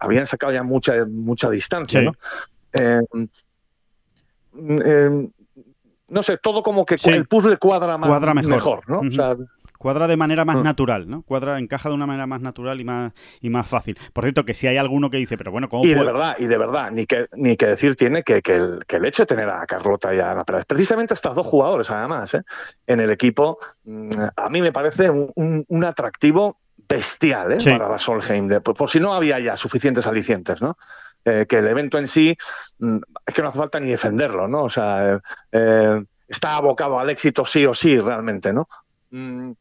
[0.00, 2.02] habían sacado ya mucha, mucha distancia.
[2.02, 2.14] ¿no?
[2.72, 3.26] Eh, mm,
[6.08, 8.88] no sé, todo como que el puzzle cuadra, más, cuadra mejor.
[8.88, 9.00] ¿no?
[9.00, 9.36] o sea,
[9.86, 10.62] Cuadra de manera más ah.
[10.64, 11.22] natural, ¿no?
[11.22, 13.96] Cuadra, encaja de una manera más natural y más, y más fácil.
[14.12, 16.46] Por cierto, que si hay alguno que dice, pero bueno, ¿cómo Y de verdad, y
[16.46, 19.26] de verdad, ni que, ni que decir tiene que, que, el, que el hecho de
[19.26, 22.42] tener a Carlota y a Ana Pérez, precisamente estas dos jugadores, además, ¿eh?
[22.88, 27.58] en el equipo, mm, a mí me parece un, un, atractivo bestial ¿eh?
[27.64, 30.76] para la Solheim, de, por, si no había ya suficientes alicientes, ¿no?
[31.24, 32.36] Eh, que el evento en sí,
[32.80, 34.64] mm, es que no hace falta ni defenderlo, ¿no?
[34.64, 35.20] O sea,
[35.52, 38.66] eh, está abocado al éxito sí o sí, realmente, ¿no?
[39.12, 39.52] Mm,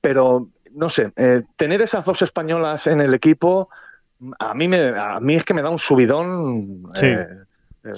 [0.00, 3.68] pero no sé, eh, tener esas dos españolas en el equipo,
[4.38, 6.84] a mí, me, a mí es que me da un subidón.
[7.00, 7.26] Eh,
[7.84, 7.92] eh,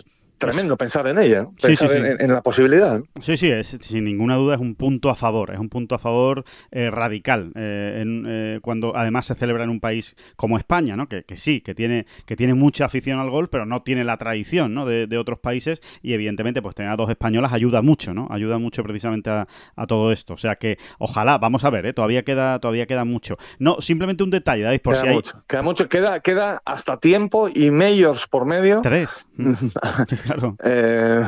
[0.46, 3.00] tremendo pensar en ella, pensar En, la posibilidad.
[3.20, 5.98] Sí, sí, es, sin ninguna duda es un punto a favor, es un punto a
[5.98, 11.08] favor eh, radical, eh, eh, cuando además se celebra en un país como España, ¿no?
[11.08, 14.74] que, sí, que tiene, que tiene mucha afición al golf, pero no tiene la tradición
[14.74, 14.84] ¿no?
[14.84, 18.26] de, otros países y evidentemente pues tener a dos españolas ayuda mucho, ¿no?
[18.30, 19.46] ayuda mucho precisamente a,
[19.86, 20.34] todo esto.
[20.34, 23.36] O sea que ojalá, vamos a ver, todavía, queda, todavía queda mucho.
[23.58, 25.14] No, simplemente un detalle, David, por queda si hay...
[25.14, 28.80] Mucho, queda mucho, queda, queda hasta tiempo y majors por medio.
[28.82, 29.28] Tres.
[30.64, 31.22] Eh,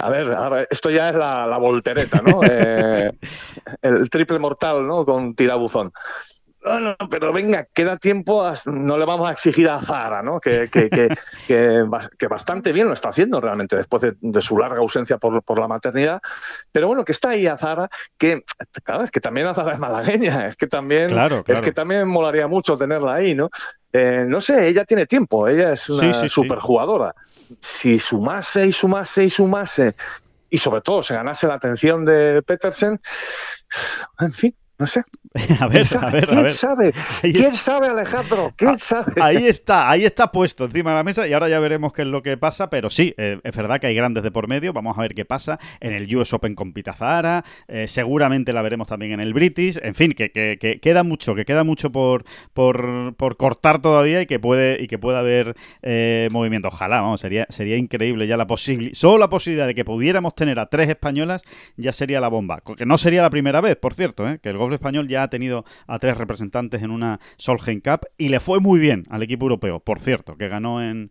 [0.00, 2.40] a ver, esto ya es la, voltereta, ¿no?
[2.44, 3.10] Eh,
[3.82, 5.04] el triple mortal, ¿no?
[5.04, 5.92] Con tirabuzón.
[6.64, 10.38] No, pero venga, queda tiempo, no le vamos a exigir a Zara, ¿no?
[10.40, 10.68] Que,
[11.48, 16.20] que, bastante bien lo está haciendo realmente después de, su larga ausencia por, la maternidad.
[16.70, 18.42] Pero bueno, que está ahí a Zara, que
[18.84, 22.46] claro, es que también a Zara es malagueña, es que también, es que también molaría
[22.46, 23.50] mucho tenerla ahí, ¿no?
[23.92, 27.14] Eh, no sé, ella tiene tiempo, ella es una superjugadora
[27.60, 29.94] si sumase y sumase y sumase,
[30.50, 33.00] y sobre todo se ganase la atención de Petersen,
[34.18, 35.04] en fin, no sé.
[35.60, 36.52] A ver, a ver, ¿Quién a ver.
[36.52, 36.92] sabe?
[37.20, 38.52] ¿Quién sabe, Alejandro?
[38.56, 39.12] ¿Quién ah, sabe?
[39.20, 42.08] Ahí está, ahí está puesto encima de la mesa y ahora ya veremos qué es
[42.08, 44.96] lo que pasa, pero sí, eh, es verdad que hay grandes de por medio, vamos
[44.96, 48.88] a ver qué pasa en el US Open con Pita Zahara, eh, seguramente la veremos
[48.88, 53.14] también en el British, en fin, que, que, queda mucho, que queda mucho por, por,
[53.16, 56.68] por, cortar todavía y que puede y que pueda haber eh, movimiento.
[56.68, 60.58] Ojalá, vamos, sería, sería increíble ya la posibilidad, solo la posibilidad de que pudiéramos tener
[60.58, 61.42] a tres españolas
[61.76, 64.72] ya sería la bomba, que no sería la primera vez, por cierto, que el golf
[64.72, 68.78] español ya ha tenido a tres representantes en una Solheim Cup y le fue muy
[68.78, 71.10] bien al equipo europeo, por cierto, que ganó en,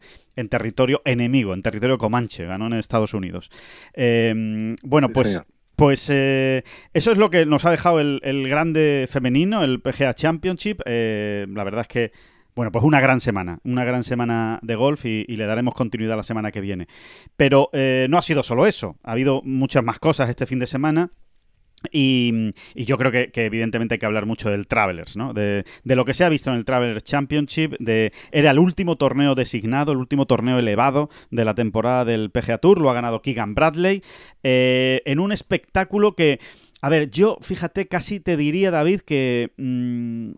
[0.50, 3.50] territorio enemigo, en territorio comanche, ganó en Estados Unidos.
[3.94, 5.42] Em, bueno, pues...
[5.78, 10.82] Pues eh, eso es lo que nos ha dejado el, grande femenino, el PGA Championship.
[10.86, 12.12] Eh, la verdad es que,
[12.56, 16.24] bueno, pues una gran semana, una gran semana de golf y, le daremos continuidad la
[16.24, 16.88] semana que viene.
[17.36, 20.66] Pero eh, no ha sido solo eso, ha habido muchas más cosas este fin de
[20.66, 21.12] semana.
[21.92, 25.34] Y, yo creo que, evidentemente hay que hablar mucho del Travelers, ¿no?
[25.34, 27.76] De, lo que se ha visto en el Travelers Championship.
[28.32, 32.80] Era el último torneo designado, el último torneo elevado de la temporada del PGA Tour.
[32.80, 34.04] Lo ha ganado Keegan Bradley.
[34.44, 36.40] Eh, en un espectáculo que,
[36.82, 40.32] a ver, yo fíjate, casi te diría, David, que mm,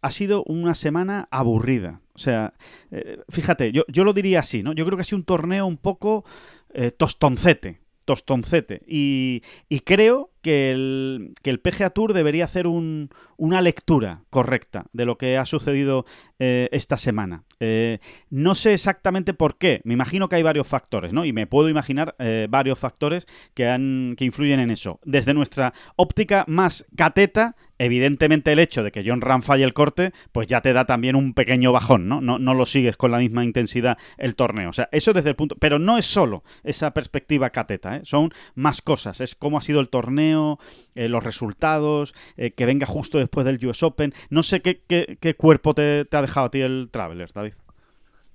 [0.00, 2.00] ha sido una semana aburrida.
[2.14, 2.54] O sea,
[2.92, 4.72] eh, fíjate, yo, yo, lo diría así, ¿no?
[4.72, 6.24] Yo creo que ha sido un torneo un poco
[6.72, 8.82] eh, tostoncete tostoncete.
[8.86, 9.42] Y,
[9.84, 15.38] creo que el, que el PGA Tour debería hacer una lectura correcta de lo que
[15.38, 16.04] ha sucedido
[16.38, 17.44] eh, esta semana.
[17.60, 19.80] Eh, no sé exactamente por qué.
[19.84, 21.24] Me imagino que hay varios factores, ¿no?
[21.24, 25.00] Y me puedo imaginar eh, varios factores que, han, que influyen en eso.
[25.04, 30.12] Desde nuestra óptica más cateta evidentemente el hecho de que John Ram falle el corte,
[30.32, 32.20] pues ya te da también un pequeño bajón, ¿no?
[32.20, 34.70] No, lo sigues con la misma intensidad el torneo.
[34.70, 35.56] O sea, eso desde el punto...
[35.58, 38.00] Pero no es solo esa perspectiva cateta, ¿eh?
[38.04, 39.20] son más cosas.
[39.20, 40.58] Es cómo ha sido el torneo,
[40.94, 44.12] eh, los resultados, eh, que venga justo después del US Open.
[44.30, 47.54] No sé qué, cuerpo te, te, ha dejado a ti el Travelers, David.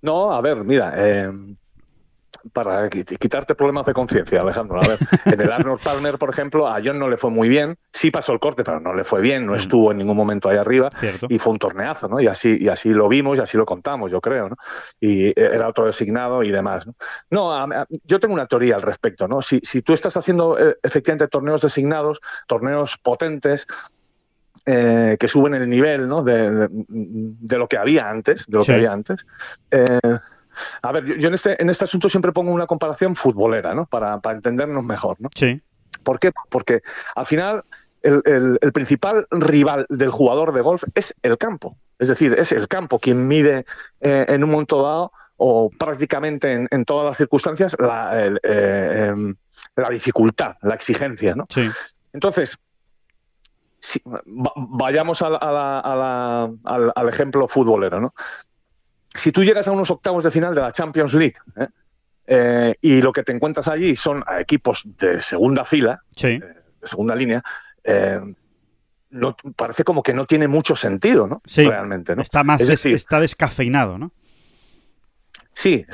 [0.01, 1.29] No, a ver, mira, eh,
[2.53, 4.79] para quitarte problemas de conciencia, Alejandro.
[4.81, 7.77] A ver, en el Arnold Palmer, por ejemplo, a John no le fue muy bien.
[7.91, 9.57] Sí pasó el corte, pero no le fue bien, no mm.
[9.57, 10.89] estuvo en ningún momento ahí arriba.
[11.27, 12.19] Y fue un torneazo, ¿no?
[12.19, 14.55] Y así, y así lo vimos y así lo contamos, yo creo, ¿no?
[14.99, 16.95] Y era otro designado y demás, ¿no?
[17.31, 19.41] No, yo tengo una teoría al respecto, ¿no?
[19.41, 23.67] Si, si tú estás haciendo eh, efectivamente torneos designados, torneos potentes,
[24.65, 26.21] eh, que suben el nivel ¿no?
[26.21, 29.25] de, de, lo que había antes, de lo que había antes.
[29.71, 29.99] Eh,
[30.81, 33.85] a ver, yo, en, este, en este asunto siempre pongo una comparación futbolera, ¿no?
[33.85, 35.29] Para, para entendernos mejor, ¿no?
[35.35, 35.61] Sí.
[36.03, 36.31] ¿Por qué?
[36.49, 36.81] Porque
[37.15, 37.63] al final
[38.01, 41.77] el, el, principal rival del jugador de golf es el campo.
[41.97, 43.65] Es decir, es el campo quien mide
[43.99, 49.35] eh, en un momento dado o prácticamente en, en todas las circunstancias la, em,
[49.75, 51.45] la, dificultad, la exigencia, ¿no?
[51.49, 51.69] Sí.
[52.13, 52.57] Entonces,
[54.25, 58.13] vayamos al, al, ejemplo futbolero, ¿no?
[59.19, 61.67] Si tú llegas a unos octavos de final de la Champions League ¿eh?
[62.31, 67.15] Eh, y lo que te encuentras allí son equipos de segunda fila, eh, de segunda
[67.15, 67.43] línea,
[69.11, 71.41] no, parece como que no tiene mucho sentido, ¿no?
[71.43, 72.21] Sí, Realmente, ¿no?
[72.21, 74.11] Está más, está descafeinado, ¿no?
[75.53, 75.85] Sí,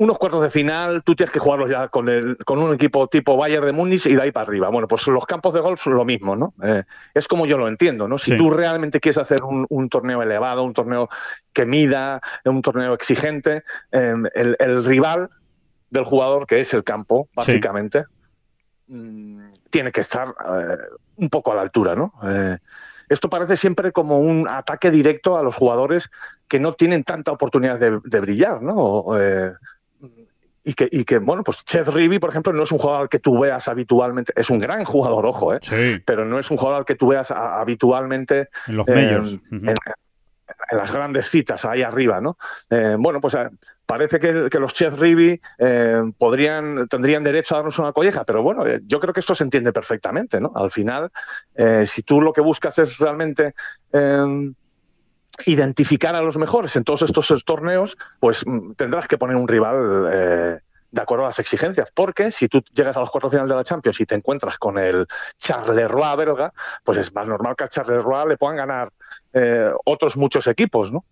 [0.00, 3.36] unos cuartos de final, tú tienes que jugarlos ya con, el, con un equipo tipo
[3.36, 4.70] Bayern de Múnich y de ahí para arriba.
[4.70, 6.54] Bueno, pues los campos de golf son lo mismo, ¿no?
[6.62, 8.16] Eh, es como yo lo entiendo, ¿no?
[8.16, 11.10] Si tú realmente quieres hacer un, torneo elevado, un torneo
[11.52, 15.28] que mida, un torneo exigente, em, el, rival
[15.90, 18.04] del jugador, que es el campo, básicamente,
[18.86, 20.78] mm, tiene que estar eh,
[21.16, 22.14] un poco a la altura, ¿no?
[22.22, 22.56] Eh,
[23.10, 26.10] esto parece siempre como un ataque directo a los jugadores
[26.48, 29.04] que no tienen tanta oportunidad de, de brillar, ¿no?
[30.62, 33.08] Y que, y que, bueno, pues Chet Rivi, por ejemplo, no es un jugador al
[33.08, 35.60] que tú veas habitualmente, es un gran jugador, ojo, ¿eh?
[36.04, 39.38] pero no es un jugador al que tú veas habitualmente en los medios.
[39.50, 39.74] En,
[40.72, 42.36] las grandes citas ahí arriba, ¿no?
[42.68, 43.48] Eh, bueno, pues eh,
[43.86, 48.64] parece que, los Chet Rivi eh, podrían, tendrían derecho a darnos una colleja, pero bueno,
[48.84, 50.52] yo creo que esto se entiende perfectamente, ¿no?
[50.54, 51.10] Al final,
[51.86, 53.54] si tú lo que buscas es realmente
[55.46, 60.08] identificar a los mejores en todos estos torneos, pues mm, tendrás que poner un rival
[60.12, 60.58] eh,
[60.90, 61.90] de acuerdo a las exigencias.
[61.94, 64.78] Porque si tú llegas a los cuartos finales de la Champions y te encuentras con
[64.78, 65.06] el
[65.38, 66.52] Charleroi belga,
[66.84, 68.90] pues es más normal que al Charleroi le puedan ganar
[69.32, 71.04] eh, otros muchos equipos, ¿no?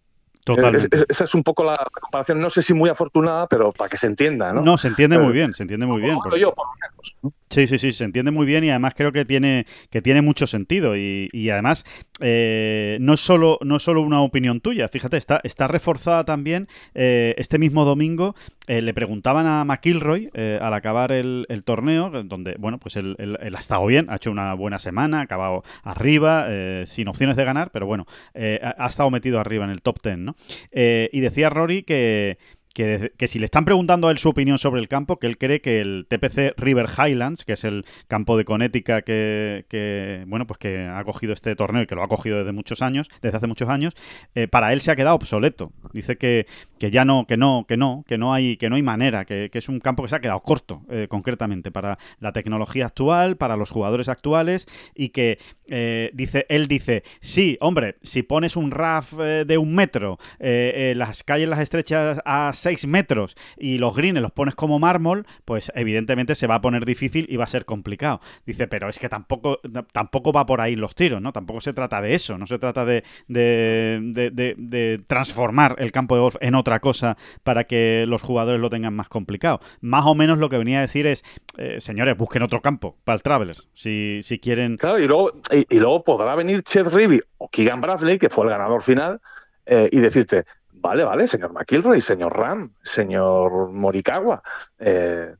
[0.56, 1.04] Totalmente.
[1.08, 4.06] esa es un poco la comparación, no sé si muy afortunada, pero para que se
[4.06, 4.62] entienda, ¿no?
[4.62, 6.18] No, se entiende muy bien, se entiende muy bien.
[6.38, 7.34] Yo, por lo menos.
[7.50, 10.46] Sí, sí, sí, se entiende muy bien y además creo que tiene, que tiene mucho
[10.46, 11.84] sentido y, y además
[12.20, 16.68] eh, no, es solo, no es solo una opinión tuya, fíjate, está, está reforzada también
[16.94, 18.34] eh, este mismo domingo,
[18.66, 20.30] eh, le preguntaban a McIlroy
[20.60, 24.78] al acabar el, torneo, donde, bueno, pues él, ha estado bien, ha hecho una buena
[24.78, 26.46] semana, ha acabado arriba,
[26.86, 30.24] sin opciones de ganar, pero bueno, ha, ha, estado metido arriba en el top ten,
[30.24, 30.36] ¿no?
[30.72, 32.38] Y decía Rory que
[32.78, 35.60] que, si le están preguntando a él su opinión sobre el campo, que él cree
[35.60, 40.86] que el TPC River Highlands, que es el campo de Connecticut que, bueno, pues que
[40.86, 43.68] ha cogido este torneo y que lo ha cogido desde muchos años, desde hace muchos
[43.68, 43.94] años,
[44.36, 45.72] eh, para él se ha quedado obsoleto.
[45.92, 46.46] Dice que,
[46.78, 49.50] que, ya no, que no, que no, que no hay, que no hay manera, que,
[49.52, 53.56] es un campo que se ha quedado corto, eh, concretamente, para la tecnología actual, para
[53.56, 59.14] los jugadores actuales, y que eh, dice, él dice, sí, hombre, si pones un RAF
[59.14, 64.54] de un metro, las calles las estrechas a 6 metros y los greens los pones
[64.54, 68.20] como mármol, pues evidentemente se va a poner difícil y va a ser complicado.
[68.46, 69.60] Dice, pero es que tampoco,
[69.92, 71.32] tampoco va por ahí los tiros, ¿no?
[71.32, 76.36] Tampoco se trata de eso, no se trata de, de, transformar el campo de golf
[76.40, 79.60] en otra cosa para que los jugadores lo tengan más complicado.
[79.80, 81.24] Más o menos lo que venía a decir es,
[81.56, 84.76] eh, señores, busquen otro campo para el Travelers, si, si quieren...
[84.76, 85.32] Claro, y luego,
[85.68, 89.20] y, luego podrá venir Chet Ribby o Keegan Bradley, que fue el ganador final,
[89.66, 90.44] eh, y decirte,
[90.80, 94.42] Vale, vale, señor McIlroy, señor Ram, señor Morikawa.
[94.78, 95.34] Eh,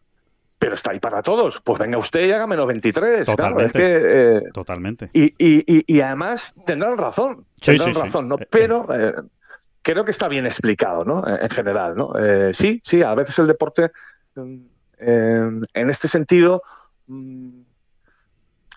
[0.58, 1.60] pero está ahí para todos.
[1.60, 3.26] Pues venga usted y hágame 23.
[3.26, 4.36] Totalmente.
[4.36, 5.10] Eh, totalmente.
[5.12, 7.46] Y, y, y, además tendrán razón.
[7.60, 8.36] Tendrán razón, ¿no?
[8.36, 8.86] Eh, pero
[9.82, 11.22] creo que está bien explicado, ¿no?
[11.26, 12.12] En general, ¿no?
[12.52, 13.90] sí, sí, a veces el deporte,
[14.34, 14.58] mm,
[14.98, 16.62] en este sentido,
[17.06, 17.57] mm,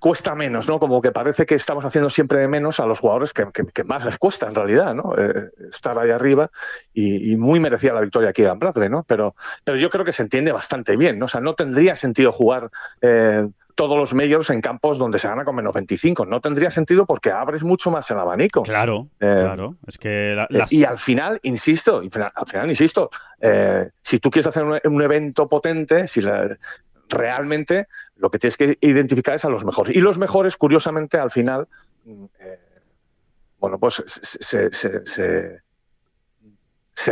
[0.02, 0.80] cuesta menos, ¿no?
[0.80, 3.46] Como que parece que estamos haciendo siempre de menos a los jugadores que,
[3.86, 5.14] más les cuesta en realidad, ¿no?
[5.16, 6.50] Eh, estar ahí arriba
[6.92, 9.04] y, muy merecía la victoria aquí en Bradley, ¿no?
[9.04, 11.26] Pero, pero yo creo que se entiende bastante bien, ¿no?
[11.26, 15.46] O sea, no tendría sentido jugar eh, todos los medios en campos donde se gana
[15.46, 16.26] con menos 25.
[16.26, 18.64] No tendría sentido porque abres mucho más el abanico.
[18.64, 19.76] Claro, eh, claro.
[19.86, 23.12] Es que eh, Y al final, insisto, al final, insisto,
[24.02, 26.22] si tú quieres hacer un, evento potente, si
[27.12, 29.96] realmente lo que tienes que identificar es a los mejores.
[29.96, 31.68] Y los mejores, curiosamente, al final,
[32.06, 32.26] mm,
[33.60, 35.62] bueno, pues se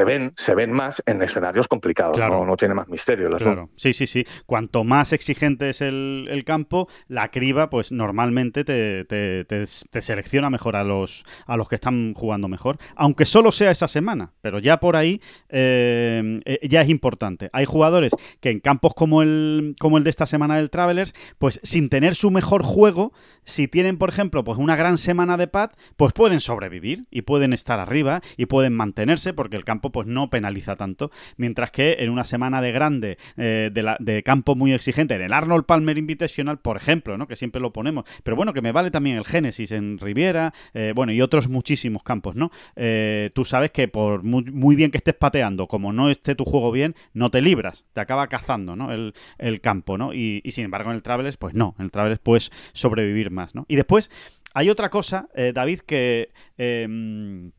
[0.06, 3.30] ven, se ven más en escenarios complicados, no, tiene más misterio.
[3.30, 4.26] Claro, sí, sí, sí.
[4.46, 10.84] Cuanto más exigente es el, campo, la criba, pues normalmente te, te, selecciona mejor a
[10.84, 14.96] los, a los que están jugando mejor, aunque solo sea esa semana, pero ya por
[14.96, 17.50] ahí eh, eh, ya es importante.
[17.54, 21.60] Hay jugadores que en campos como el, como el de esta semana del Travelers, pues
[21.64, 25.72] sin tener su mejor juego, si tienen, por ejemplo, pues una gran semana de pad,
[25.98, 30.30] pues pueden sobrevivir y pueden estar arriba y pueden mantenerse porque el campo pues no
[30.30, 35.22] penaliza tanto, mientras que en una semana de grande, eh, de, campo muy exigente, en
[35.22, 37.28] el Arnold Palmer Invitational, por ejemplo, ¿no?
[37.28, 40.94] que siempre lo ponemos, pero bueno, que me vale también el Genesis en Riviera, eh,
[40.96, 42.52] bueno, y otros muchísimos campos, ¿no?
[42.76, 46.72] Eh, tú sabes que por muy, bien que estés pateando, como no esté tu juego
[46.72, 48.92] bien, no te libras, te acaba cazando, ¿no?
[48.92, 49.14] El,
[49.62, 50.14] campo, ¿no?
[50.14, 53.66] Y, sin embargo en el Travelers, pues no, en el Travelers puedes sobrevivir más, ¿no?
[53.68, 54.10] Y después
[54.54, 57.52] hay otra cosa, David, que em,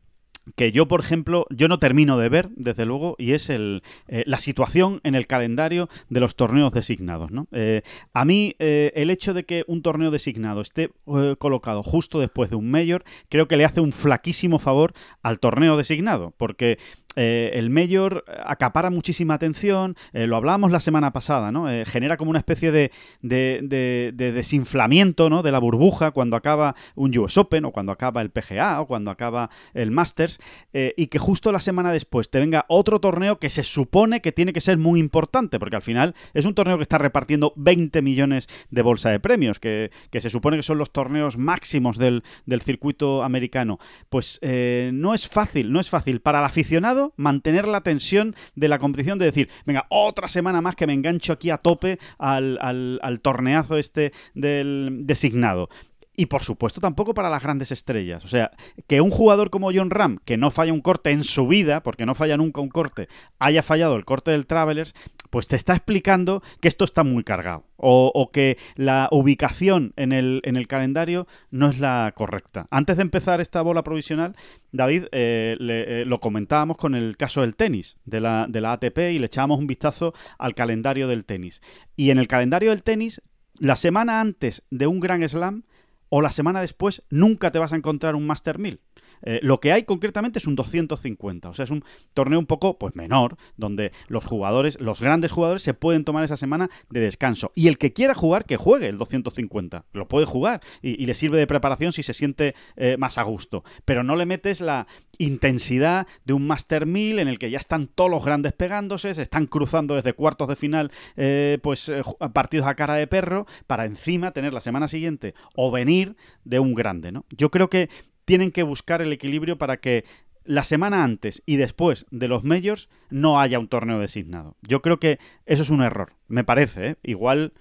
[0.55, 4.23] que yo, por ejemplo, yo no termino de ver, desde luego, y es el, eh,
[4.25, 7.31] la situación en el calendario de los torneos designados.
[7.31, 7.47] ¿no?
[7.51, 7.81] Eh,
[8.13, 10.91] a mí, eh, el hecho de que un torneo designado esté
[11.37, 15.77] colocado justo después de un mayor, creo que le hace un flaquísimo favor al torneo
[15.77, 16.77] designado, porque
[17.15, 21.69] eh, el Mayor acapara muchísima atención, eh, lo hablábamos la semana pasada, ¿no?
[21.69, 22.91] Eh, genera como una especie de,
[23.21, 25.43] de, desinflamiento ¿no?
[25.43, 29.11] de la burbuja cuando acaba un US Open o cuando acaba el PGA o cuando
[29.11, 30.39] acaba el Masters
[30.73, 34.53] y que justo la semana después te venga otro torneo que se supone que tiene
[34.53, 38.47] que ser muy importante porque al final es un torneo que está repartiendo 20 millones
[38.69, 43.23] de bolsa de premios, que, se supone que son los torneos máximos del, del circuito
[43.23, 43.79] americano.
[44.09, 46.21] Pues no es fácil, no es fácil.
[46.21, 50.75] Para el aficionado mantener la tensión de la competición, de decir, venga, otra semana más
[50.75, 55.69] que me engancho aquí a tope al, al torneazo este del designado.
[56.15, 58.25] Y por supuesto tampoco para las grandes estrellas.
[58.25, 58.51] O sea,
[58.87, 62.05] que un jugador como John Ram, que no falla un corte en su vida, porque
[62.05, 63.07] no falla nunca un corte,
[63.39, 64.93] haya fallado el corte del Travelers,
[65.31, 67.65] pues te está explicando que esto está muy cargado.
[67.83, 72.67] O, que la ubicación en el, en el, calendario no es la correcta.
[72.69, 74.35] Antes de empezar esta bola provisional,
[74.71, 78.99] David, eh, eh, lo comentábamos con el caso del tenis, de la, de la ATP,
[79.13, 81.63] y le echábamos un vistazo al calendario del tenis.
[81.95, 83.23] Y en el calendario del tenis,
[83.57, 85.63] la semana antes de un Gran Slam,
[86.09, 88.79] o la semana después nunca te vas a encontrar un Master 1000.
[89.23, 92.77] Eh, lo que hay concretamente es un 250, o sea, es un torneo un poco
[92.77, 97.51] pues menor, donde los jugadores, los grandes jugadores se pueden tomar esa semana de descanso.
[97.55, 101.37] Y el que quiera jugar, que juegue el 250, lo puede jugar y, le sirve
[101.37, 103.63] de preparación si se siente eh, más a gusto.
[103.85, 107.87] Pero no le metes la intensidad de un Master 1000 en el que ya están
[107.87, 111.91] todos los grandes pegándose, se están cruzando desde cuartos de final, eh, pues
[112.33, 116.73] partidos a cara de perro, para encima tener la semana siguiente o venir de un
[116.73, 117.25] grande, ¿no?
[117.35, 117.89] Yo creo que
[118.25, 120.05] tienen que buscar el equilibrio para que
[120.43, 124.55] la semana antes y después de los majors no haya un torneo designado.
[124.61, 126.87] Yo creo que eso es un error, me parece.
[126.87, 126.95] ¿eh?
[127.03, 127.53] Igual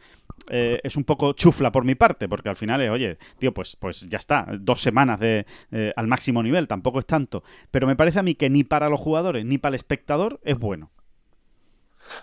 [0.48, 3.76] eh, es un poco chufla por mi parte, porque al final es, oye, tío, pues,
[3.76, 7.42] pues ya está, dos semanas de, eh, al máximo nivel, tampoco es tanto.
[7.70, 10.58] Pero me parece a mí que ni para los jugadores ni para el espectador es
[10.58, 10.90] bueno.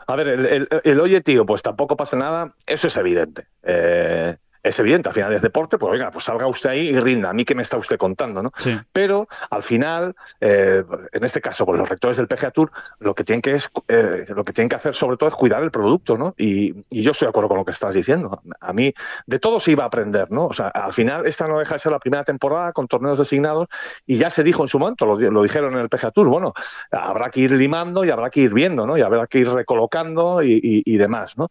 [0.05, 3.47] A ver, el, el, oye, tío, pues tampoco pasa nada, eso es evidente.
[3.63, 4.35] Eh,
[4.67, 7.29] es evidente, al final es deporte, pues oiga, pues salga usted ahí y rinda.
[7.29, 8.51] A mí que me está usted contando, ¿no?
[8.91, 13.23] Pero al final, eh, en este caso, con los rectores del PGA Tour, lo que
[13.23, 16.17] tienen que es, eh, lo que tienen que hacer sobre todo es cuidar el producto,
[16.17, 16.33] ¿no?
[16.37, 18.41] Y, yo estoy de acuerdo con lo que estás diciendo.
[18.59, 18.93] A mí,
[19.25, 20.47] de todo se iba a aprender, ¿no?
[20.47, 23.67] O sea, al final esta no deja de ser la primera temporada con torneos designados
[24.05, 26.53] y ya se dijo en su momento, lo, dijeron en el PGA Tour, bueno,
[26.91, 28.97] habrá que ir limando y habrá que ir viendo, ¿no?
[28.97, 31.49] Y habrá que ir recolocando y, demás, ¿no?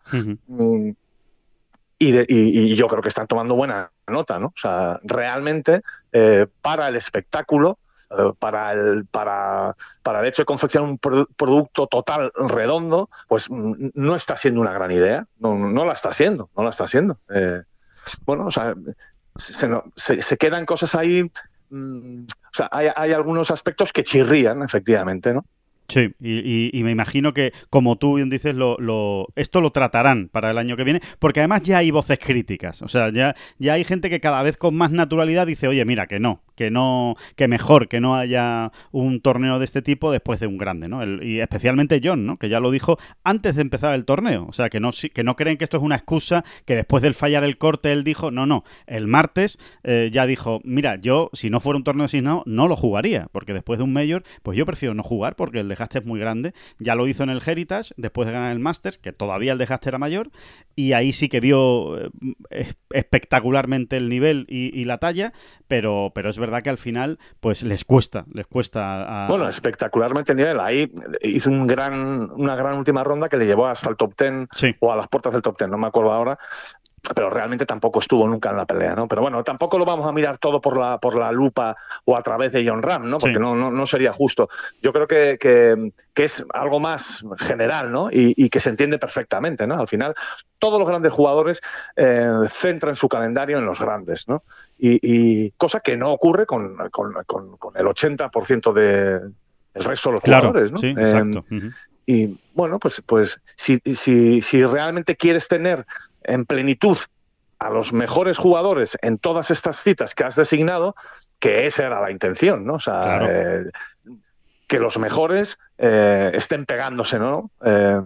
[1.99, 4.49] Y, yo creo que están tomando buena nota, ¿no?
[4.49, 5.81] O sea, realmente
[6.13, 7.79] eh, para el espectáculo,
[8.11, 13.91] eh, para, el, para, para el hecho de confeccionar un producto total redondo, pues mm,
[13.95, 17.19] no está siendo una gran idea, no, no la está siendo, no la está siendo.
[17.35, 17.63] Eh,
[18.27, 18.75] bueno, o sea,
[19.37, 21.31] se, se, quedan cosas ahí,
[21.71, 25.47] mm, o sea, hay, hay algunos aspectos que chirrían, efectivamente, ¿no?
[25.89, 30.59] Sí, y, me imagino que, como tú bien dices, lo, esto lo tratarán para el
[30.59, 32.83] año que viene, porque además ya hay voces críticas.
[32.83, 36.07] O sea, ya, ya hay gente que cada vez con más naturalidad dice, oye, mira,
[36.07, 40.41] que no, que no que mejor que no haya un torneo de este tipo después
[40.41, 41.05] de un grande, ¿no?
[41.23, 42.37] y especialmente John, ¿no?
[42.37, 45.37] Que ya lo dijo antes de empezar el torneo, o sea, que no que no
[45.37, 48.47] creen que esto es una excusa que después del fallar el corte él dijo, no,
[48.47, 52.69] no, el martes eh, ya dijo, mira, yo si no fuera un torneo asignado no
[52.69, 55.99] lo jugaría, porque después de un mayor, pues yo prefiero no jugar porque el desgaste
[55.99, 56.55] es muy grande.
[56.79, 59.89] Ya lo hizo en el Heritage después de ganar el Masters, que todavía el desgaste
[59.89, 60.31] era mayor,
[60.75, 62.11] y ahí sí que dio eh,
[62.91, 65.33] espectacularmente el nivel y, la talla,
[65.67, 69.27] pero, pero es verdad que al final pues les cuesta, les cuesta.
[69.29, 70.61] Bueno, espectacularmente el nivel.
[70.61, 70.93] Ahí
[71.23, 74.93] hizo un gran, una gran última ronda que le llevó hasta el top 10 o
[74.93, 76.39] a las puertas del top 10, no me acuerdo ahora,
[77.15, 79.07] pero realmente tampoco estuvo nunca en la pelea, ¿no?
[79.09, 82.23] Pero bueno, tampoco lo vamos a mirar todo por la, por la lupa o a
[82.23, 83.19] través de John Ram, ¿no?
[83.19, 84.49] Porque no, no, sería justo.
[84.83, 88.09] Yo creo que, que, es algo más general, ¿no?
[88.11, 89.79] Y, que se entiende perfectamente, ¿no?
[89.79, 90.15] Al final,
[90.59, 91.61] todos los grandes jugadores
[91.97, 94.43] eh, centran su calendario en los grandes, ¿no?
[94.79, 99.21] Y, cosa que no ocurre con, con, con, el 80% de
[99.75, 100.79] el resto de los jugadores, ¿no?
[100.79, 101.45] Sí, exacto.
[101.51, 101.73] Em,
[102.07, 105.85] y bueno, pues, pues si, si, si realmente quieres tener
[106.27, 106.99] en plenitud
[107.59, 110.95] a los mejores jugadores en todas estas citas que has designado,
[111.39, 112.75] que esa era la intención, ¿no?
[112.75, 113.65] O sea, eh,
[114.67, 117.51] que los mejores eh, estén pegándose, ¿no?
[117.65, 118.01] Eh,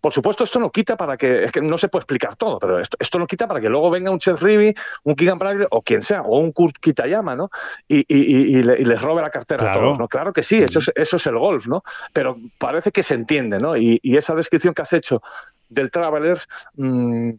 [0.00, 2.78] por supuesto, esto no quita para que, es que no se puede explicar todo, pero
[2.78, 5.80] esto, esto no quita para que luego venga un Chet Rivi, un Keegan Bradley o
[5.82, 7.50] quien sea, o un Kurt Kitayama, ¿no?
[7.88, 10.08] Y, y, les robe la cartera a todos, ¿no?
[10.08, 11.82] Claro que sí, eso es, eso es el golf, ¿no?
[12.12, 13.76] Pero parece que se entiende, ¿no?
[13.76, 15.22] Y, esa descripción que has hecho
[15.68, 16.48] del Travelers...
[16.74, 17.30] Mmm,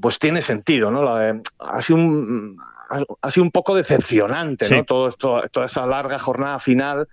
[0.00, 1.08] pues tiene sentido, ¿no?
[1.08, 2.56] ha, sido un,
[3.20, 4.84] ha sido un poco decepcionante, ¿no?
[4.84, 7.08] Todo esto, toda esa larga jornada final.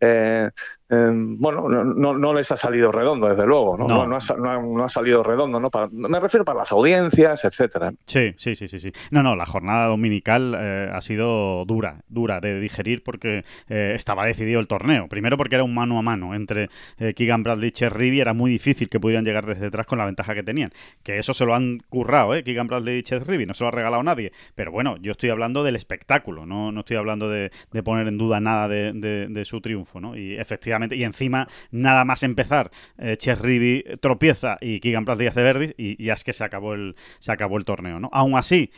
[0.00, 0.50] Eh,
[0.92, 4.06] Em, bueno, no, no, les ha salido redondo, desde luego, ¿no?
[4.06, 5.70] No, ha, salido redondo, ¿no?
[5.90, 7.94] me refiero para las audiencias, etcétera.
[8.04, 8.92] Sí, sí, sí, sí, sí.
[9.10, 14.26] No, no, la jornada dominical eh, ha sido dura, dura de digerir porque eh, estaba
[14.26, 15.08] decidido el torneo.
[15.08, 16.68] Primero porque era un mano a mano entre
[16.98, 20.04] eh, Keegan Bradley y Cherry, era muy difícil que pudieran llegar desde detrás con la
[20.04, 20.72] ventaja que tenían.
[21.02, 22.44] Que eso se lo han currado, ¿eh?
[22.44, 24.32] Keegan Bradley y Cherry, no se lo ha regalado nadie.
[24.54, 27.50] Pero bueno, yo estoy hablando del espectáculo, no, no estoy hablando de,
[27.82, 30.16] poner en duda nada de, de su triunfo, ¿no?
[30.16, 35.74] Y efectivamente y encima, nada más empezar, eh, Rivi tropieza y Keegan Bradley hace Verdis
[35.76, 38.08] y ya es que se acabó el, se acabó el torneo, ¿no?
[38.12, 38.70] Aún así,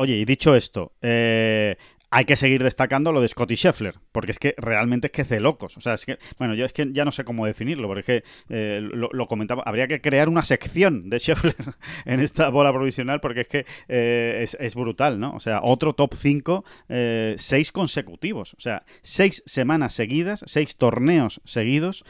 [0.00, 1.76] Oye, y dicho esto, eh,
[2.10, 5.28] hay que seguir destacando lo de Scotty Scheffler, porque es que realmente es que es
[5.28, 5.76] de locos.
[5.76, 8.06] O sea, es que, bueno, yo es que ya no sé cómo definirlo, porque es
[8.06, 11.56] que eh, lo, comentaba, habría que crear una sección de Scheffler
[12.06, 15.32] en esta bola provisional, porque es que eh, es, brutal, ¿no?
[15.34, 21.40] O sea, otro top 5, eh, seis consecutivos, o sea, seis semanas seguidas, seis torneos
[21.44, 22.04] seguidos,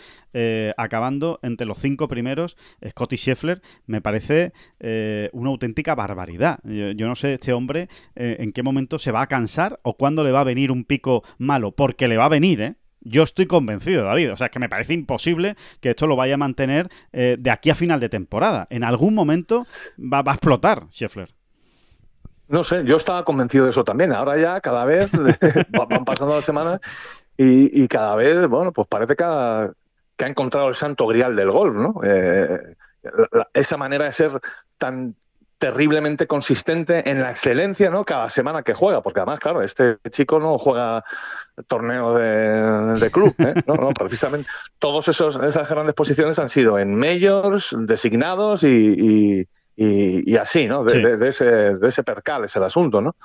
[0.77, 2.57] acabando entre los cinco primeros,
[2.89, 4.53] Scotty Scheffler, me parece
[5.33, 6.61] una auténtica barbaridad.
[6.65, 10.33] Yo, no sé este hombre en qué momento se va a cansar o cuándo le
[10.33, 12.75] va a venir un pico malo, porque le va a venir, ¿eh?
[13.01, 14.33] Yo estoy convencido, David.
[14.33, 17.51] O sea, es que me parece imposible que esto lo vaya a mantener eh, de
[17.51, 18.67] aquí a final de temporada.
[18.71, 19.67] En algún momento
[19.99, 21.35] va, a explotar Scheffler.
[22.49, 24.13] No sé, yo estaba convencido de eso también.
[24.13, 25.11] Ahora ya cada vez
[25.91, 26.81] van pasando las semanas
[27.37, 29.25] y, cada vez, bueno, pues parece que
[30.19, 32.01] que ha encontrado el santo grial del golf, ¿no?
[32.05, 32.75] Eh,
[33.55, 34.33] esa manera de ser
[34.77, 35.15] tan
[35.59, 38.05] terriblemente consistente en la excelencia, ¿no?
[38.05, 41.05] Cada semana que juega, porque además, claro, este chico no juega
[41.67, 43.55] torneo de, club, ¿eh?
[43.67, 44.49] no, no, precisamente
[44.79, 49.49] todos esos esas grandes posiciones han sido en majors, designados y,
[50.41, 50.85] así, ¿no?
[50.85, 53.17] De, ese, de ese percal es el asunto, ¿no?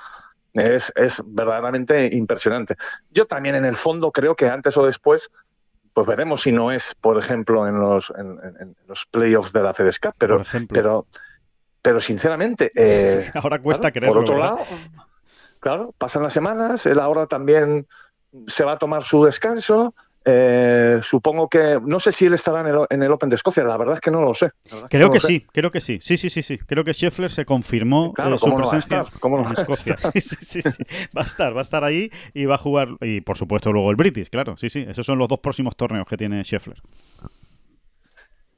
[0.54, 2.76] Es, es verdaderamente impresionante.
[3.10, 5.30] Yo también en el fondo creo que antes o después
[5.94, 10.14] pues veremos si no es, por ejemplo, en los, en, los playoffs de la FedEscap,
[10.18, 11.06] pero, pero
[11.84, 12.70] pero sinceramente.
[12.76, 14.14] Eh, ahora cuesta creerlo.
[14.14, 14.58] Por otro lado,
[15.60, 17.86] claro, pasan las semanas, él ahora también
[18.46, 19.94] se va a tomar su descanso.
[20.26, 23.94] Eh, supongo que no sé si él estará en el, Open de Escocia, la verdad
[23.94, 24.52] es que no lo sé.
[24.88, 25.98] Creo que, sí, creo que sí.
[26.00, 26.58] Sí, sí, sí, sí.
[26.58, 29.96] Creo que Scheffler se confirmó eh, su presencia en Escocia.
[30.14, 30.84] sí, sí, sí,
[31.16, 33.90] Va a estar, va a estar ahí y va a jugar y por supuesto luego
[33.90, 34.56] el British, claro.
[34.56, 36.80] Sí, sí, esos son los dos próximos torneos que tiene Scheffler.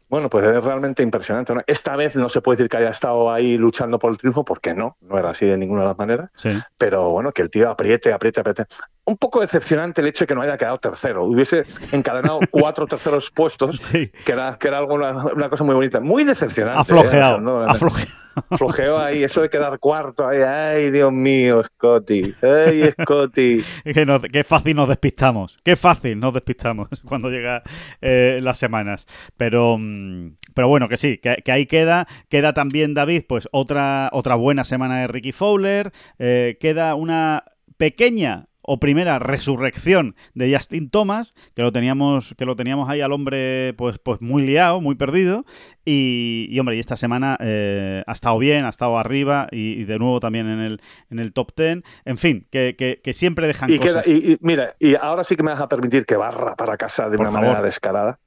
[0.08, 1.52] Bueno, pues es realmente impresionante.
[1.66, 4.72] Esta vez no se puede decir que haya estado ahí luchando por el triunfo, porque
[4.72, 6.30] no, no era así de ninguna de las maneras.
[6.78, 8.66] Pero bueno, que el tío apriete, apriete, apriete.
[9.07, 11.24] Un poco decepcionante el hecho de que no haya quedado tercero.
[11.24, 16.00] Hubiese encadenado cuatro terceros puestos, que, era, que era algo, una, cosa muy bonita.
[16.00, 16.80] Muy decepcionante.
[16.80, 17.62] Aflojeado.
[17.62, 17.66] ¿eh?
[17.68, 18.26] aflojeado.
[18.57, 23.64] Flojeo ahí, eso de quedar cuarto, ahí, ay, Dios mío, Scotty, ay, Scotty.
[24.32, 27.62] qué fácil nos despistamos, qué fácil nos despistamos cuando llega
[28.02, 29.07] eh, las semanas.
[29.36, 32.07] Pero, mm, pero bueno, que sí, que, ahí queda.
[32.28, 35.92] Queda también, David, pues otra, otra buena semana de Ricky Fowler.
[36.18, 37.44] Eh, queda una
[37.78, 43.12] pequeña o primera resurrección de Justin Thomas, que lo teníamos, que lo teníamos ahí al
[43.12, 45.44] hombre pues, pues muy liado, muy perdido.
[45.84, 50.18] Y, hombre, y esta semana eh, ha estado bien, ha estado arriba y, de nuevo
[50.18, 51.84] también en el, en el top ten.
[52.04, 54.06] En fin, que, que, siempre dejan y cosas.
[54.06, 57.16] y, mira, y ahora sí que me vas a permitir que barra para casa de
[57.16, 58.18] una manera descarada.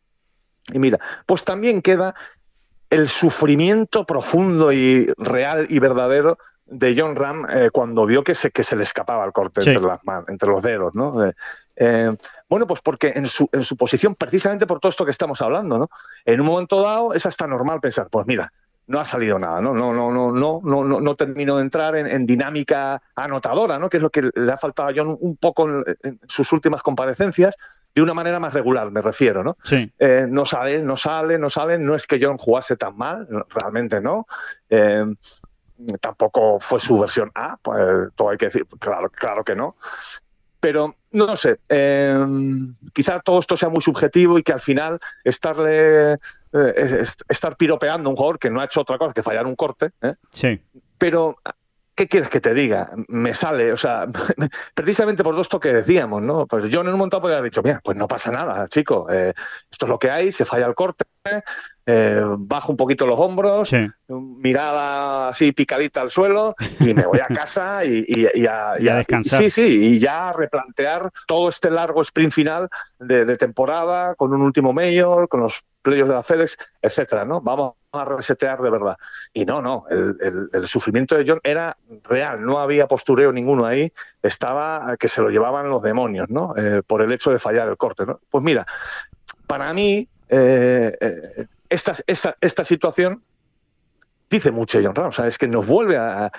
[0.74, 2.16] Y mira, pues también queda
[2.90, 6.38] el sufrimiento profundo y real y verdadero
[6.72, 9.82] de John Ram eh, cuando vio que se, que se le escapaba el corte entre,
[9.82, 11.26] las entre los dedos, ¿no?
[11.26, 11.34] Eh,
[11.76, 12.16] eh,
[12.48, 15.78] bueno, pues porque en su, en su posición, precisamente por todo esto que estamos hablando,
[15.78, 15.90] ¿no?
[16.26, 18.52] En un momento dado es hasta normal pensar, pues mira,
[18.88, 19.74] no ha salido nada, ¿no?
[19.74, 23.90] No, no, no, no, no, no, no terminó de entrar en, dinámica anotadora, ¿no?
[23.90, 27.56] Que es lo que le ha faltado a John un poco en, sus últimas comparecencias,
[27.94, 29.58] de una manera más regular, me refiero, ¿no?
[29.64, 29.92] Sí.
[30.30, 31.78] no sale, no sale, no sale.
[31.80, 34.28] No es que John jugase tan mal, realmente no
[36.02, 39.76] tampoco fue su versión A, pues todo hay que decir, claro, claro que no.
[40.60, 42.18] Pero no sé, eh,
[42.94, 48.12] quizá todo esto sea muy subjetivo y que al final estarle eh, estar piropeando a
[48.12, 50.16] un jugador que no ha hecho otra cosa que fallar un corte, ¿eh?
[50.32, 50.62] sí.
[50.98, 51.38] pero
[52.00, 52.92] ¿qué quieres que te diga?
[53.10, 54.08] Me sale, o sea,
[54.74, 56.48] precisamente por todo esto que decíamos, ¿no?
[56.48, 59.34] Pues yo en un momento podría haber dicho, mira, pues no pasa nada, chico, eh,
[59.70, 61.04] esto es lo que hay, se falla el corte,
[61.86, 63.72] eh, bajo un poquito los hombros,
[64.08, 69.42] mirada así picadita al suelo y me voy a casa y, a, descansar.
[69.42, 74.34] sí, sí, y ya a replantear todo este largo sprint final de, de temporada con
[74.34, 77.42] un último mayor, con los playoffs de la FedEx, etcétera, ¿no?
[77.42, 78.98] Vamos a resetear de verdad.
[79.34, 84.96] Y no, no, el, sufrimiento de John era real, no había postureo ninguno ahí, estaba
[84.98, 86.54] que se lo llevaban los demonios, ¿no?
[86.58, 88.20] Eh, por el hecho de fallar el corte, ¿no?
[88.30, 88.66] Pues mira,
[89.48, 93.24] para mí, eh, eh, esta, situación
[94.30, 96.32] dice mucho John Ram, o sea, es que nos vuelve a,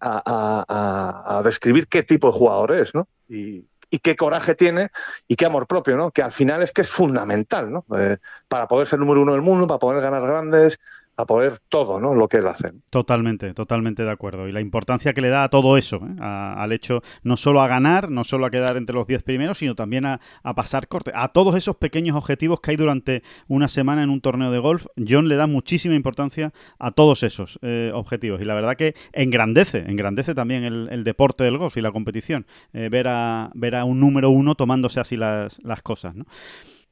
[0.00, 3.06] a, describir qué tipo de jugador es, ¿no?
[3.28, 4.90] Y, y qué coraje tiene
[5.28, 6.10] y qué amor propio, ¿no?
[6.10, 7.84] Que al final es que es fundamental, ¿no?
[7.98, 8.18] Eh,
[8.48, 10.78] para poder ser número uno del mundo, para poder ganar grandes,
[11.16, 12.14] a poder todo, ¿no?
[12.14, 12.72] Lo que él hace.
[12.90, 14.48] Totalmente, totalmente de acuerdo.
[14.48, 16.16] Y la importancia que le da a todo eso, ¿eh?
[16.20, 19.74] al hecho no solo a ganar, no solo a quedar entre los 10 primeros, sino
[19.74, 20.20] también a,
[20.54, 21.12] pasar corte.
[21.14, 24.86] A todos esos pequeños objetivos que hay durante una semana en un torneo de golf,
[24.96, 28.40] John le da muchísima importancia a todos esos eh, objetivos.
[28.40, 32.46] Y la verdad que engrandece, engrandece también el, deporte del golf y la competición.
[32.72, 36.26] Eh, ver, a, ver a un número uno tomándose así las, las cosas, ¿no?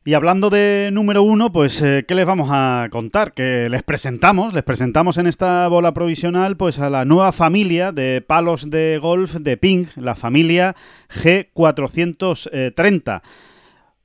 [0.06, 3.32] Y hablando de número uno, pues eh, ¿qué les vamos a contar?
[3.32, 8.20] Que les presentamos, les presentamos en esta bola provisional pues a la nueva familia de
[8.20, 10.76] palos de golf de Ping, la familia
[11.08, 13.22] G430.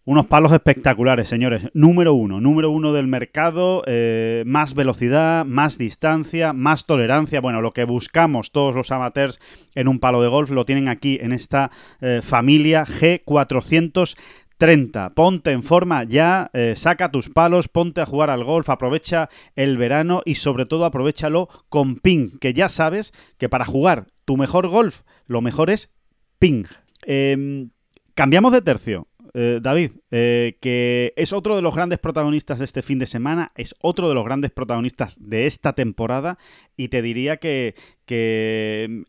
[0.06, 1.70] Unos palos espectaculares, señores.
[1.74, 7.41] Número uno, número uno del mercado, eh, más velocidad, más distancia, más tolerancia.
[7.41, 9.41] Bueno, lo que buscamos todos los amateurs
[9.76, 14.16] en un palo de golf lo tienen aquí en esta eh, familia G430.
[14.60, 15.14] 30.
[15.16, 19.78] Ponte en forma ya, eh, saca tus palos, ponte a jugar al golf, aprovecha el
[19.78, 24.68] verano y sobre todo aprovechalo con Ping, que ya sabes que para jugar tu mejor
[24.68, 25.91] golf, lo mejor es
[26.39, 26.66] Ping.
[27.03, 27.70] Em,
[28.16, 29.07] cambiamos de tercio.
[29.34, 33.53] Eh, David, eh, que es otro de los grandes protagonistas de este fin de semana,
[33.55, 36.38] es otro de los grandes protagonistas de esta temporada
[36.76, 39.05] y te diría que, que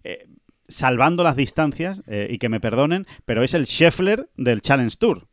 [0.69, 5.30] salvando las distancias, y que me perdonen, pero es el Scheffler del Challenge Tour.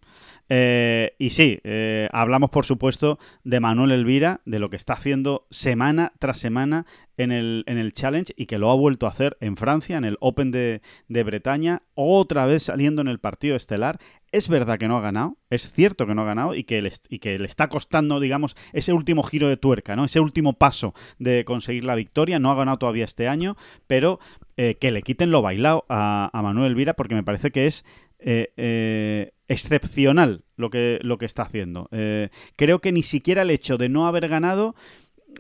[0.50, 5.46] Eh, y sí, eh, hablamos por supuesto de Manuel Elvira, de lo que está haciendo
[5.50, 6.86] semana tras semana
[7.18, 10.06] en el, en el Challenge y que lo ha vuelto a hacer en Francia, en
[10.06, 14.00] el Open de, Bretaña, otra vez saliendo en el partido estelar.
[14.32, 16.92] Es verdad que no ha ganado, es cierto que no ha ganado y que le,
[17.10, 20.04] y que le está costando, digamos, ese último giro de tuerca, ¿no?
[20.04, 22.38] Ese último paso de conseguir la victoria.
[22.38, 23.56] No ha ganado todavía este año,
[23.88, 24.20] pero
[24.58, 27.86] eh, que le quiten lo bailado a Manuel Elvira porque me parece que es
[28.20, 31.88] eh, eh, excepcional lo que, lo que está haciendo.
[31.92, 34.76] Eh, creo que ni siquiera el hecho de no haber ganado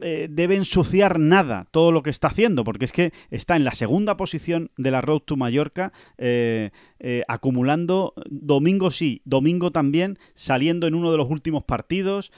[0.01, 3.73] eh, debe ensuciar nada todo lo que está haciendo, porque es que está en la
[3.73, 10.87] segunda posición de la Road to Mallorca, eh, eh, acumulando domingo sí, domingo también, saliendo
[10.87, 12.31] en uno de los últimos partidos,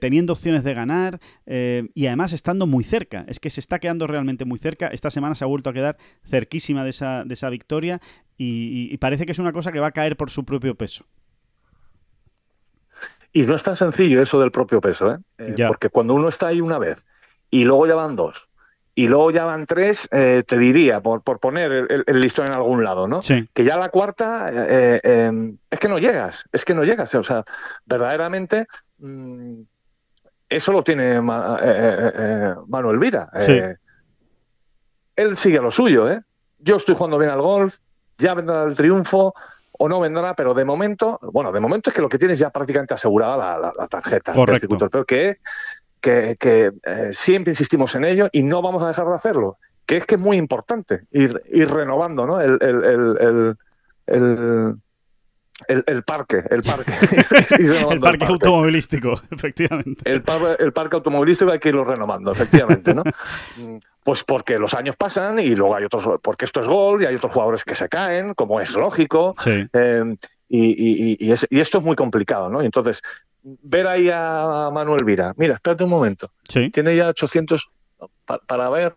[0.00, 3.24] teniendo opciones de ganar y además estando muy cerca.
[3.28, 4.88] Es que se está quedando realmente muy cerca.
[4.88, 8.00] Esta semana se ha vuelto a quedar cerquísima de esa, de esa victoria
[8.38, 11.06] y parece que es una cosa que va a caer por su propio peso.
[13.36, 15.18] Y no es tan sencillo eso del propio peso, ¿eh?
[15.36, 17.04] eh porque cuando uno está ahí una vez
[17.50, 18.48] y luego ya van dos
[18.94, 21.70] y luego ya van tres, eh, te diría, por, por poner
[22.06, 23.20] el, listón en algún lado, ¿no?
[23.20, 27.14] Que ya la cuarta eh, em, es que no llegas, es que no llegas.
[27.14, 27.44] O sea,
[27.84, 28.68] verdaderamente
[29.00, 29.60] mm,
[30.48, 33.28] eso lo tiene Manuel Vira.
[35.14, 36.22] él sigue a lo suyo, ¿eh?
[36.58, 37.76] Yo estoy jugando bien al golf,
[38.16, 39.34] ya vendrá el triunfo
[39.78, 42.50] o no vendrá, pero de momento, bueno, de momento es que lo que tienes ya
[42.50, 45.38] prácticamente asegurada la, tarjeta del circuito europeo, que,
[46.00, 50.06] que, eh, siempre insistimos en ello y no vamos a dejar de hacerlo, que es
[50.06, 52.40] que es muy importante ir, ir renovando ¿no?
[52.40, 53.56] el, el,
[54.06, 54.76] el,
[56.04, 56.92] parque, el parque.
[57.58, 60.02] el parque automovilístico, efectivamente.
[60.04, 60.22] El,
[60.58, 63.02] el, parque automovilístico hay que irlo renovando, efectivamente, ¿no?
[64.04, 67.16] Pues porque los años pasan y luego hay otros, porque esto es gol y hay
[67.16, 69.34] otros jugadores que se caen, como es lógico.
[69.72, 70.16] Eh,
[70.48, 72.62] y, esto es muy complicado, ¿no?
[72.62, 73.02] Y entonces,
[73.42, 76.30] ver ahí a Manuel Vira, mira, espérate un momento.
[76.72, 77.68] Tiene ya 800,
[78.46, 78.94] para ver,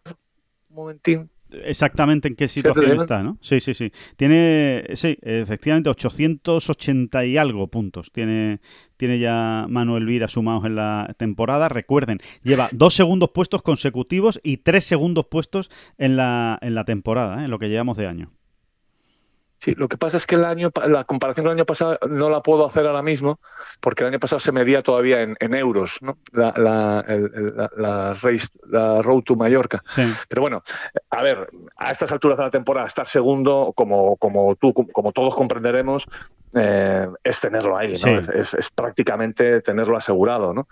[0.70, 1.30] un momentín,
[1.64, 3.38] exactamente en qué situación está, ¿no?
[3.42, 3.92] Sí, sí, sí.
[4.16, 8.12] Tiene, sí, efectivamente, 880 y algo puntos.
[8.12, 8.60] Tiene,
[8.98, 11.70] tiene ya Manuel Vira sumados en la temporada.
[11.70, 17.42] Recuerden, lleva dos segundos puestos consecutivos y tres segundos puestos en la, en la temporada,
[17.42, 17.46] ¿eh?
[17.46, 18.32] en lo que llevamos de año.
[19.60, 22.30] Sí, lo que pasa es que el año, la comparación con el año pasado no
[22.30, 23.40] la puedo hacer ahora mismo,
[23.82, 26.18] porque el año pasado se medía todavía en, euros, ¿no?
[26.32, 27.06] La, la,
[27.76, 29.84] la, race, la Road to Mallorca.
[30.30, 30.64] Pero bueno,
[31.10, 35.36] a ver, a estas alturas de la temporada, estar segundo, como, como tú, como todos
[35.36, 36.08] comprenderemos,
[36.54, 38.20] eh, es tenerlo ahí, ¿no?
[38.34, 40.68] Es, es, prácticamente tenerlo asegurado, ¿no?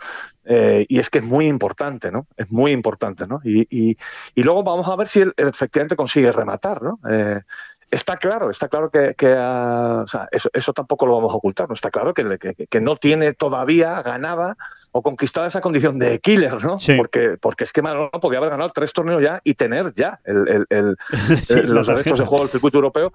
[0.45, 2.27] Eh, y es que es muy importante, ¿no?
[2.37, 3.41] Es muy importante, ¿no?
[3.43, 3.97] Y, y,
[4.33, 6.99] y luego vamos a ver si él efectivamente consigue rematar, ¿no?
[7.09, 7.41] Eh,
[7.89, 11.73] Está claro, está claro que, ah, eso, tampoco lo vamos a ocultar, ¿no?
[11.73, 12.37] Está claro que,
[12.69, 14.57] que, no tiene todavía ganada
[14.91, 16.79] o conquistada esa condición de killer, ¿no?
[16.97, 20.65] Porque, porque es que Manolo podía haber ganado tres torneos ya y tener ya el,
[21.67, 23.13] los derechos de juego del circuito europeo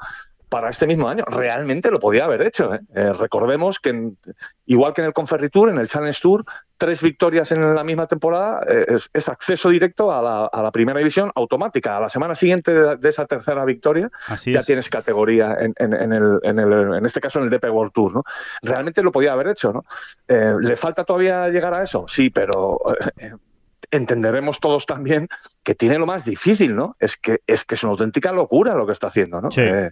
[0.53, 1.24] para este mismo año.
[1.26, 2.74] Realmente lo podía haber hecho.
[2.74, 2.80] ¿eh?
[2.94, 4.12] Eh, recordemos que,
[4.66, 6.44] igual que en el Conferritour, en el Challenge Tour,
[6.76, 8.84] tres victorias en la misma temporada eh,
[9.14, 11.96] es, acceso directo a la, primera división automática.
[11.96, 14.11] A la semana siguiente de, esa tercera victoria
[14.44, 15.74] ya tienes categoría en,
[16.12, 18.14] el, en, este caso en el DP World Tour.
[18.16, 18.24] ¿no?
[18.61, 19.72] Realmente lo podía haber hecho.
[19.72, 19.84] ¿no?
[20.28, 22.05] ¿Le falta todavía llegar a eso?
[22.09, 22.78] Sí, pero
[23.93, 25.28] entenderemos todos también
[25.62, 26.97] que tiene lo más difícil, ¿no?
[26.99, 29.51] Es que es que es una auténtica locura lo que está haciendo, ¿no?
[29.57, 29.90] Eh,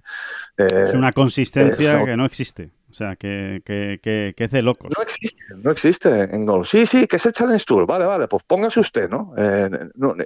[0.57, 2.70] eh, es una consistencia que no existe.
[2.91, 4.91] O sea, que, que, que, es de locos.
[4.97, 6.68] No existe, no existe en golf.
[6.68, 7.86] Sí, sí, que es el Challenge Tour.
[7.86, 9.32] Vale, vale, pues póngase usted, ¿no?
[9.36, 9.70] Eh,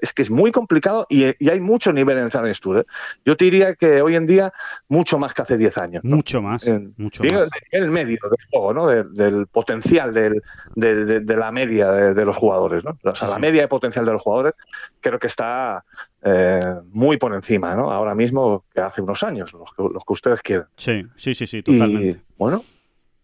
[0.01, 2.79] es que es muy complicado y, hay mucho nivel en el Challenge Tour.
[2.81, 2.85] ¿eh?
[3.25, 4.53] Yo te diría que hoy en día
[4.89, 6.05] mucho más que hace 10 años.
[6.05, 7.49] Mucho más, mucho más.
[7.71, 8.87] En el medio del juego, ¿no?
[8.87, 10.43] del potencial del,
[10.75, 12.99] de, de, la media de, los jugadores, ¿no?
[13.03, 14.55] O sea, la media de potencial de los jugadores
[15.01, 15.85] creo que está
[16.27, 16.61] eh,
[16.91, 17.91] muy por encima, ¿no?
[17.91, 20.67] Ahora mismo que hace unos años, los que, los que ustedes quieren.
[20.77, 22.09] Sí, sí, sí, sí, totalmente.
[22.09, 22.63] Y, bueno,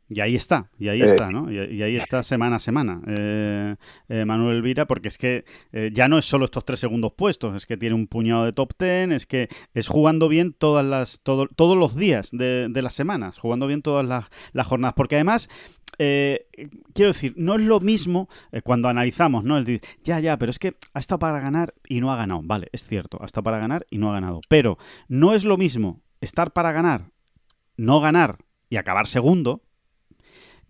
[0.09, 1.53] y ahí está, y ahí está, eh, ¿no?
[1.53, 3.77] Y, ahí está semana a semana eh,
[4.09, 5.45] Manuel Elvira, porque es que
[5.93, 8.73] ya no es solo estos tres segundos puestos, es que tiene un puñado de top
[8.77, 13.67] ten, es que es jugando bien todas las, todos los días de, las semanas, jugando
[13.67, 15.51] bien todas las, las jornadas, porque además
[16.03, 16.47] eh,
[16.95, 19.59] quiero decir, no es lo mismo eh, cuando analizamos, ¿no?
[19.59, 22.41] El decir, ya, ya, pero es que ha estado para ganar y no ha ganado.
[22.43, 24.41] Vale, es cierto, ha estado para ganar y no ha ganado.
[24.49, 27.11] Pero no es lo mismo estar para ganar,
[27.77, 28.39] no ganar
[28.71, 29.63] y acabar segundo,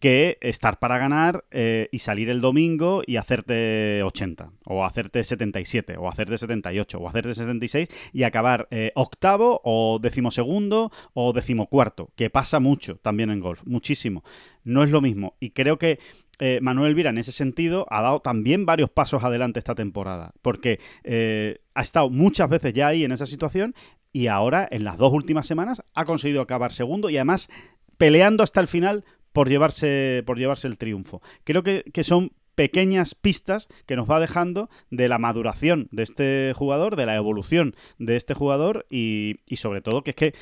[0.01, 5.97] que estar para ganar eh, y salir el domingo y hacerte 80, o hacerte 77,
[5.99, 12.31] o hacerte 78, o hacerte 76 y acabar eh, octavo o decimosegundo o decimocuarto, que
[12.31, 14.25] pasa mucho también en golf, muchísimo.
[14.65, 15.37] No es lo mismo.
[15.39, 15.99] Y creo que
[16.39, 20.81] eh, Manuel Vira en ese sentido ha dado también varios pasos adelante esta temporada, porque
[21.75, 23.75] ha estado muchas veces ya ahí en esa situación
[24.13, 27.49] y ahora en las dos últimas semanas ha conseguido acabar segundo y además
[28.01, 31.21] peleando hasta el final por llevarse, por llevarse el triunfo.
[31.45, 36.97] Creo que, son pequeñas pistas que nos va dejando de la maduración de este jugador,
[36.97, 40.35] de la evolución de este jugador y, y sobre todo que es que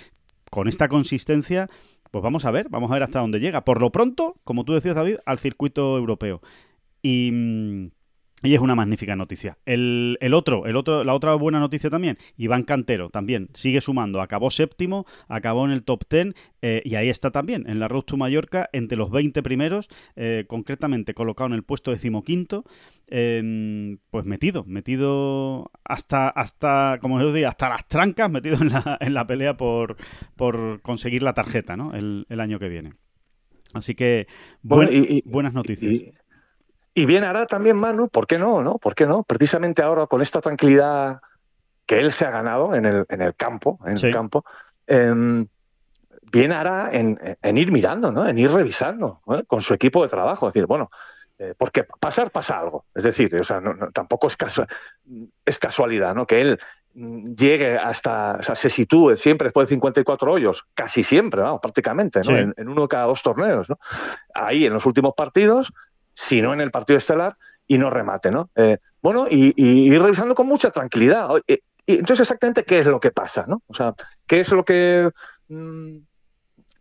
[0.53, 1.69] con esta consistencia,
[2.13, 3.65] pues vamos a ver, vamos a ver hasta dónde llega.
[3.65, 6.41] Por lo pronto, como tú decías David, al circuito europeo.
[7.03, 7.91] Y...
[8.43, 9.59] Y es una magnífica noticia.
[9.67, 14.21] El, otro, el otro, la otra buena noticia también, Iván Cantero también sigue sumando.
[14.21, 18.03] Acabó séptimo, acabó en el top ten eh, y ahí está también, en la Road
[18.03, 22.65] to Mallorca, entre los 20 primeros, eh, concretamente colocado en el puesto decimoquinto,
[23.09, 28.99] em, pues metido, metido hasta, hasta, como os digo, hasta las trancas, metido en la,
[29.01, 29.97] en la pelea por,
[30.37, 31.93] por conseguir la tarjeta, ¿no?
[31.93, 32.95] El, año que viene.
[33.75, 34.29] Así que
[34.63, 35.93] buenas noticias.
[35.93, 36.13] Y
[36.95, 38.63] bien hará también Manu, ¿por qué no?
[38.63, 38.79] no?
[38.79, 39.23] ¿Por qué no?
[39.23, 41.21] Precisamente ahora con esta tranquilidad
[41.87, 44.45] que él se ha ganado en el, en el campo, en el campo,
[44.87, 45.47] em,
[46.31, 47.19] bien hará en,
[47.57, 48.29] ir mirando, ¿no?
[48.29, 50.49] En ir revisando con su equipo de trabajo.
[50.49, 50.91] Es decir, bueno,
[51.39, 52.85] eh, porque pasar pasa algo.
[52.95, 53.63] Es decir, o sea,
[53.93, 54.37] tampoco es,
[55.45, 56.27] es casualidad, ¿no?
[56.27, 56.59] Que él
[56.95, 61.61] mm, llegue hasta, o sea, se sitúe siempre después de 54 hoyos, casi siempre, vamos,
[61.61, 62.37] prácticamente, ¿no?
[62.37, 63.79] En, uno cada dos torneos, ¿no?
[64.35, 65.73] Ahí en los últimos partidos,
[66.19, 67.37] si no en el partido estelar,
[67.69, 68.51] y no remate, ¿no?
[68.57, 71.29] Eh, bueno, y, ir revisando con mucha tranquilidad.
[71.47, 73.63] Y, entonces, exactamente, ¿qué es lo que pasa, ¿no?
[73.69, 73.95] O sea,
[74.27, 75.11] ¿qué es lo que...
[75.49, 75.99] Mm,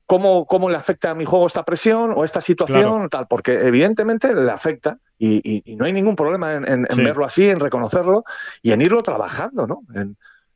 [0.07, 4.33] cómo, cómo, le afecta a mi juego esta presión o esta situación, tal, porque evidentemente
[4.33, 8.23] le afecta y, no hay ningún problema en, verlo así, en reconocerlo
[8.63, 9.81] y en irlo trabajando, ¿no?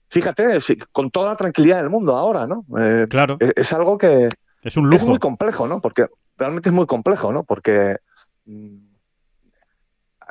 [0.07, 0.57] fíjate,
[0.91, 2.65] con toda la tranquilidad del mundo ahora, ¿no?
[2.77, 3.37] Eh, claro.
[3.39, 4.29] Es, algo que
[4.63, 4.95] es un lujo.
[4.95, 5.81] Es muy complejo, ¿no?
[5.81, 6.07] Porque
[6.37, 7.43] realmente es muy complejo, ¿no?
[7.43, 7.97] Porque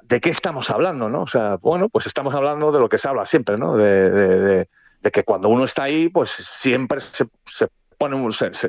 [0.03, 1.23] ¿de qué estamos hablando, no?
[1.23, 3.77] O sea, bueno, pues estamos hablando de lo que se habla siempre, ¿no?
[3.77, 4.69] De,
[5.13, 8.17] que cuando uno está ahí, pues siempre se, se pone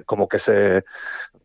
[0.05, 0.83] como que se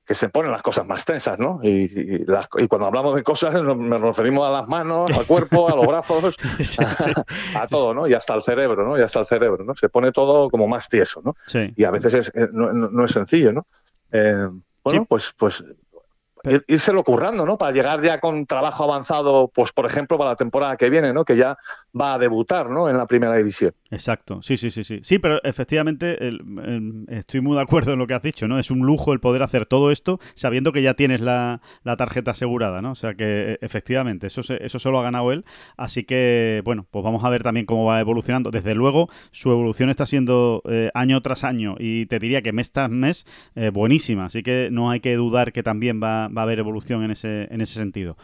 [0.07, 1.59] que se ponen las cosas más tensas, ¿no?
[1.63, 2.25] Y,
[2.69, 6.37] cuando hablamos de cosas nos referimos a las manos, al cuerpo, a los brazos,
[7.55, 8.07] A, todo, ¿no?
[8.07, 8.97] Y hasta el cerebro, ¿no?
[8.97, 9.75] Y hasta el cerebro, ¿no?
[9.75, 11.35] Se pone todo como más tieso, ¿no?
[11.75, 13.67] Y a veces eh, no, es sencillo, ¿no?
[14.13, 14.49] Eh,
[14.85, 15.65] bueno, pues, pues
[16.93, 17.59] lo currando, ¿no?
[17.59, 21.25] Para llegar ya con trabajo avanzado, pues por ejemplo, para la temporada que viene, ¿no?
[21.25, 21.57] Que ya
[21.99, 22.89] va a debutar, ¿no?
[22.89, 23.73] En la primera división.
[23.91, 25.01] Exacto, sí, sí, sí, sí.
[25.03, 26.19] Sí, pero efectivamente
[27.09, 28.59] estoy muy de acuerdo en lo que has dicho, ¿no?
[28.59, 31.61] Es un lujo el poder hacer todo esto sabiendo que ya tienes la,
[31.97, 32.93] tarjeta asegurada, ¿no?
[32.93, 35.45] O sea que e, efectivamente, eso, eso solo ha ganado él.
[35.77, 38.51] Así que, bueno, pues vamos a ver también cómo va evolucionando.
[38.51, 42.73] Desde luego, su evolución está siendo eh, año tras año y te diría que mes
[42.73, 44.27] tras mes eh, buenísima.
[44.27, 47.49] Así que no hay que dudar que también va, va a haber evolución en ese,
[47.51, 48.17] en ese sentido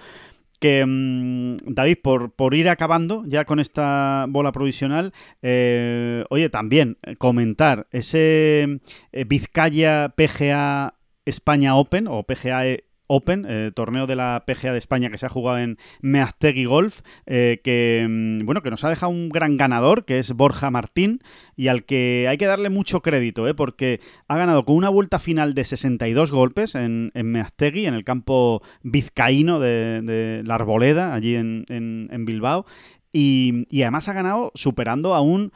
[0.62, 6.98] que mm, David, por, por, ir acabando ya con esta bola provisional, eh, oye, también
[7.18, 10.94] comentar ese eh, Vizcaya PGA
[11.24, 12.78] España Open o PGA
[13.14, 17.00] Open, eh, torneo de la PGA de España que se ha jugado en Meaztegui Golf,
[17.26, 21.20] eh, que mm, bueno, que nos ha dejado un gran ganador, que es Borja Martín,
[21.54, 25.18] y al que hay que darle mucho crédito, eh, porque ha ganado con una vuelta
[25.18, 31.36] final de 62 golpes en, en Meaztegui, en el campo vizcaíno de, la Arboleda, allí
[31.36, 32.64] en, Bilbao,
[33.12, 35.52] y, además ha ganado superando a un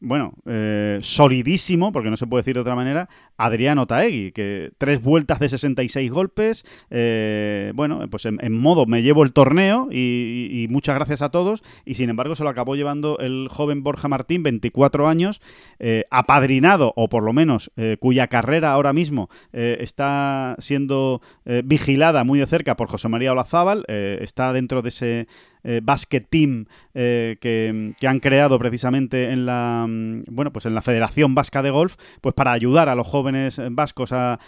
[0.00, 3.08] bueno, eh, solidísimo, porque no se puede decir de otra manera,
[3.38, 9.22] Adriano Taegui, que tres vueltas de 66 golpes, eh, bueno, pues en, modo me llevo
[9.22, 13.46] el torneo y, muchas gracias a todos, y sin embargo se lo acabó llevando el
[13.48, 15.40] joven Borja Martín, 24 años,
[15.78, 17.70] eh, apadrinado, o por lo menos
[18.00, 21.22] cuya carrera ahora mismo está siendo
[21.64, 25.28] vigilada muy de cerca por José María Olazábal, está dentro de ese
[25.64, 26.64] eh, basket team
[26.94, 31.70] eh, que, han creado precisamente en la mm, bueno pues en la Federación Vasca de
[31.70, 33.27] Golf pues para ayudar a los jóvenes
[33.70, 34.38] vascos a,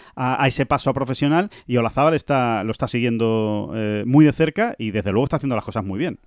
[0.45, 4.91] ese paso a profesional y Olazábal está lo está siguiendo eh, muy de cerca y
[4.91, 6.19] desde luego está haciendo las cosas muy bien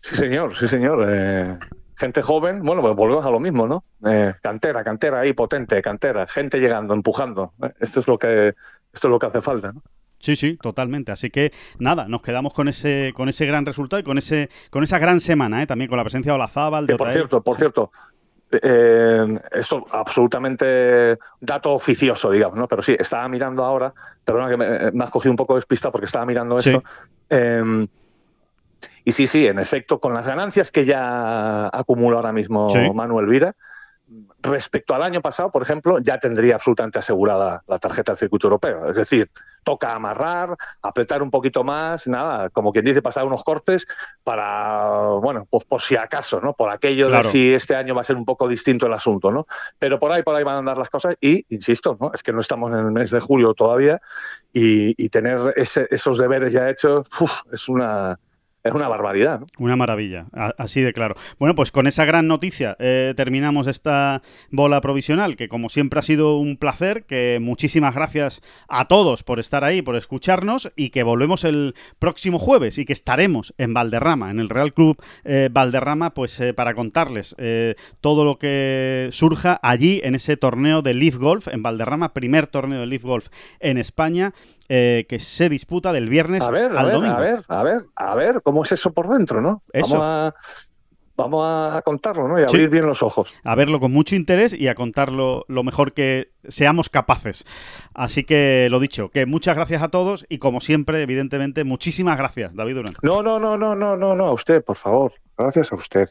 [0.00, 1.58] sí señor sí señor
[2.00, 3.84] gente joven, bueno, pues volvemos a lo mismo, ¿no?
[4.40, 7.52] cantera, cantera ahí potente, cantera, gente llegando, empujando.
[7.78, 8.54] Esto es lo que
[8.92, 9.82] esto es lo que hace falta, ¿no?
[10.18, 11.12] Sí, sí, totalmente.
[11.12, 14.84] Así que nada, nos quedamos con ese, con ese gran resultado y con ese, con
[14.84, 15.66] esa gran semana, ¿eh?
[15.66, 17.90] también con la presencia de Olazábal, de Por cierto, por cierto,
[18.50, 22.66] eh, esto absolutamente dato oficioso, digamos, ¿no?
[22.66, 23.92] Pero sí, estaba mirando ahora,
[24.24, 24.56] perdona que
[24.92, 26.82] me, has cogido un poco despista porque estaba mirando eso.
[27.28, 27.86] Em,
[29.04, 33.54] y sí, sí, en efecto, con las ganancias que ya acumula ahora mismo Manuel Vira,
[34.42, 38.90] respecto al año pasado, por ejemplo, ya tendría absolutamente asegurada la tarjeta del circuito europeo.
[38.90, 39.30] Es decir,
[39.62, 43.86] toca amarrar, apretar un poquito más, nada, como quien dice, pasar unos cortes
[44.24, 46.54] para, bueno, pues por si acaso, ¿no?
[46.54, 49.46] Por aquello de si este año va a ser un poco distinto el asunto, ¿no?
[49.78, 52.10] Pero por ahí, por ahí van a andar las cosas y, insisto, ¿no?
[52.12, 54.00] Es que no estamos en el mes de julio todavía
[54.52, 57.08] y, tener esos deberes ya hechos
[57.52, 58.16] es una
[58.62, 59.40] es una barbaridad.
[59.58, 60.26] Una maravilla,
[60.58, 61.14] así de claro.
[61.38, 66.02] Bueno, pues con esa gran noticia eh, terminamos esta bola provisional, que como siempre ha
[66.02, 71.02] sido un placer, que muchísimas gracias a todos por estar ahí, por escucharnos y que
[71.02, 76.12] volvemos el próximo jueves y que estaremos en Valderrama, en el Real Club eh, Valderrama,
[76.12, 77.34] pues eh, para contarles
[78.00, 82.80] todo lo que surja allí en ese torneo de Leaf Golf en Valderrama, primer torneo
[82.80, 83.28] de Leaf Golf
[83.60, 84.32] en España
[84.72, 87.14] eh, que se disputa del viernes a ver, al a ver, domingo.
[87.16, 89.64] A ver, a ver, a ver, ¿cómo es eso por dentro, no?
[89.74, 90.34] Vamos a
[91.16, 92.38] vamos a contarlo, ¿no?
[92.38, 93.34] Y a abrir bien los ojos.
[93.42, 97.44] A verlo con mucho interés y a contarlo lo mejor que seamos capaces.
[97.94, 102.54] Así que lo dicho, que muchas gracias a todos y como siempre, evidentemente, muchísimas gracias,
[102.54, 102.94] David Durán.
[103.02, 105.12] No, no, no, no, no, no, no, a usted, por favor.
[105.36, 106.10] Gracias a usted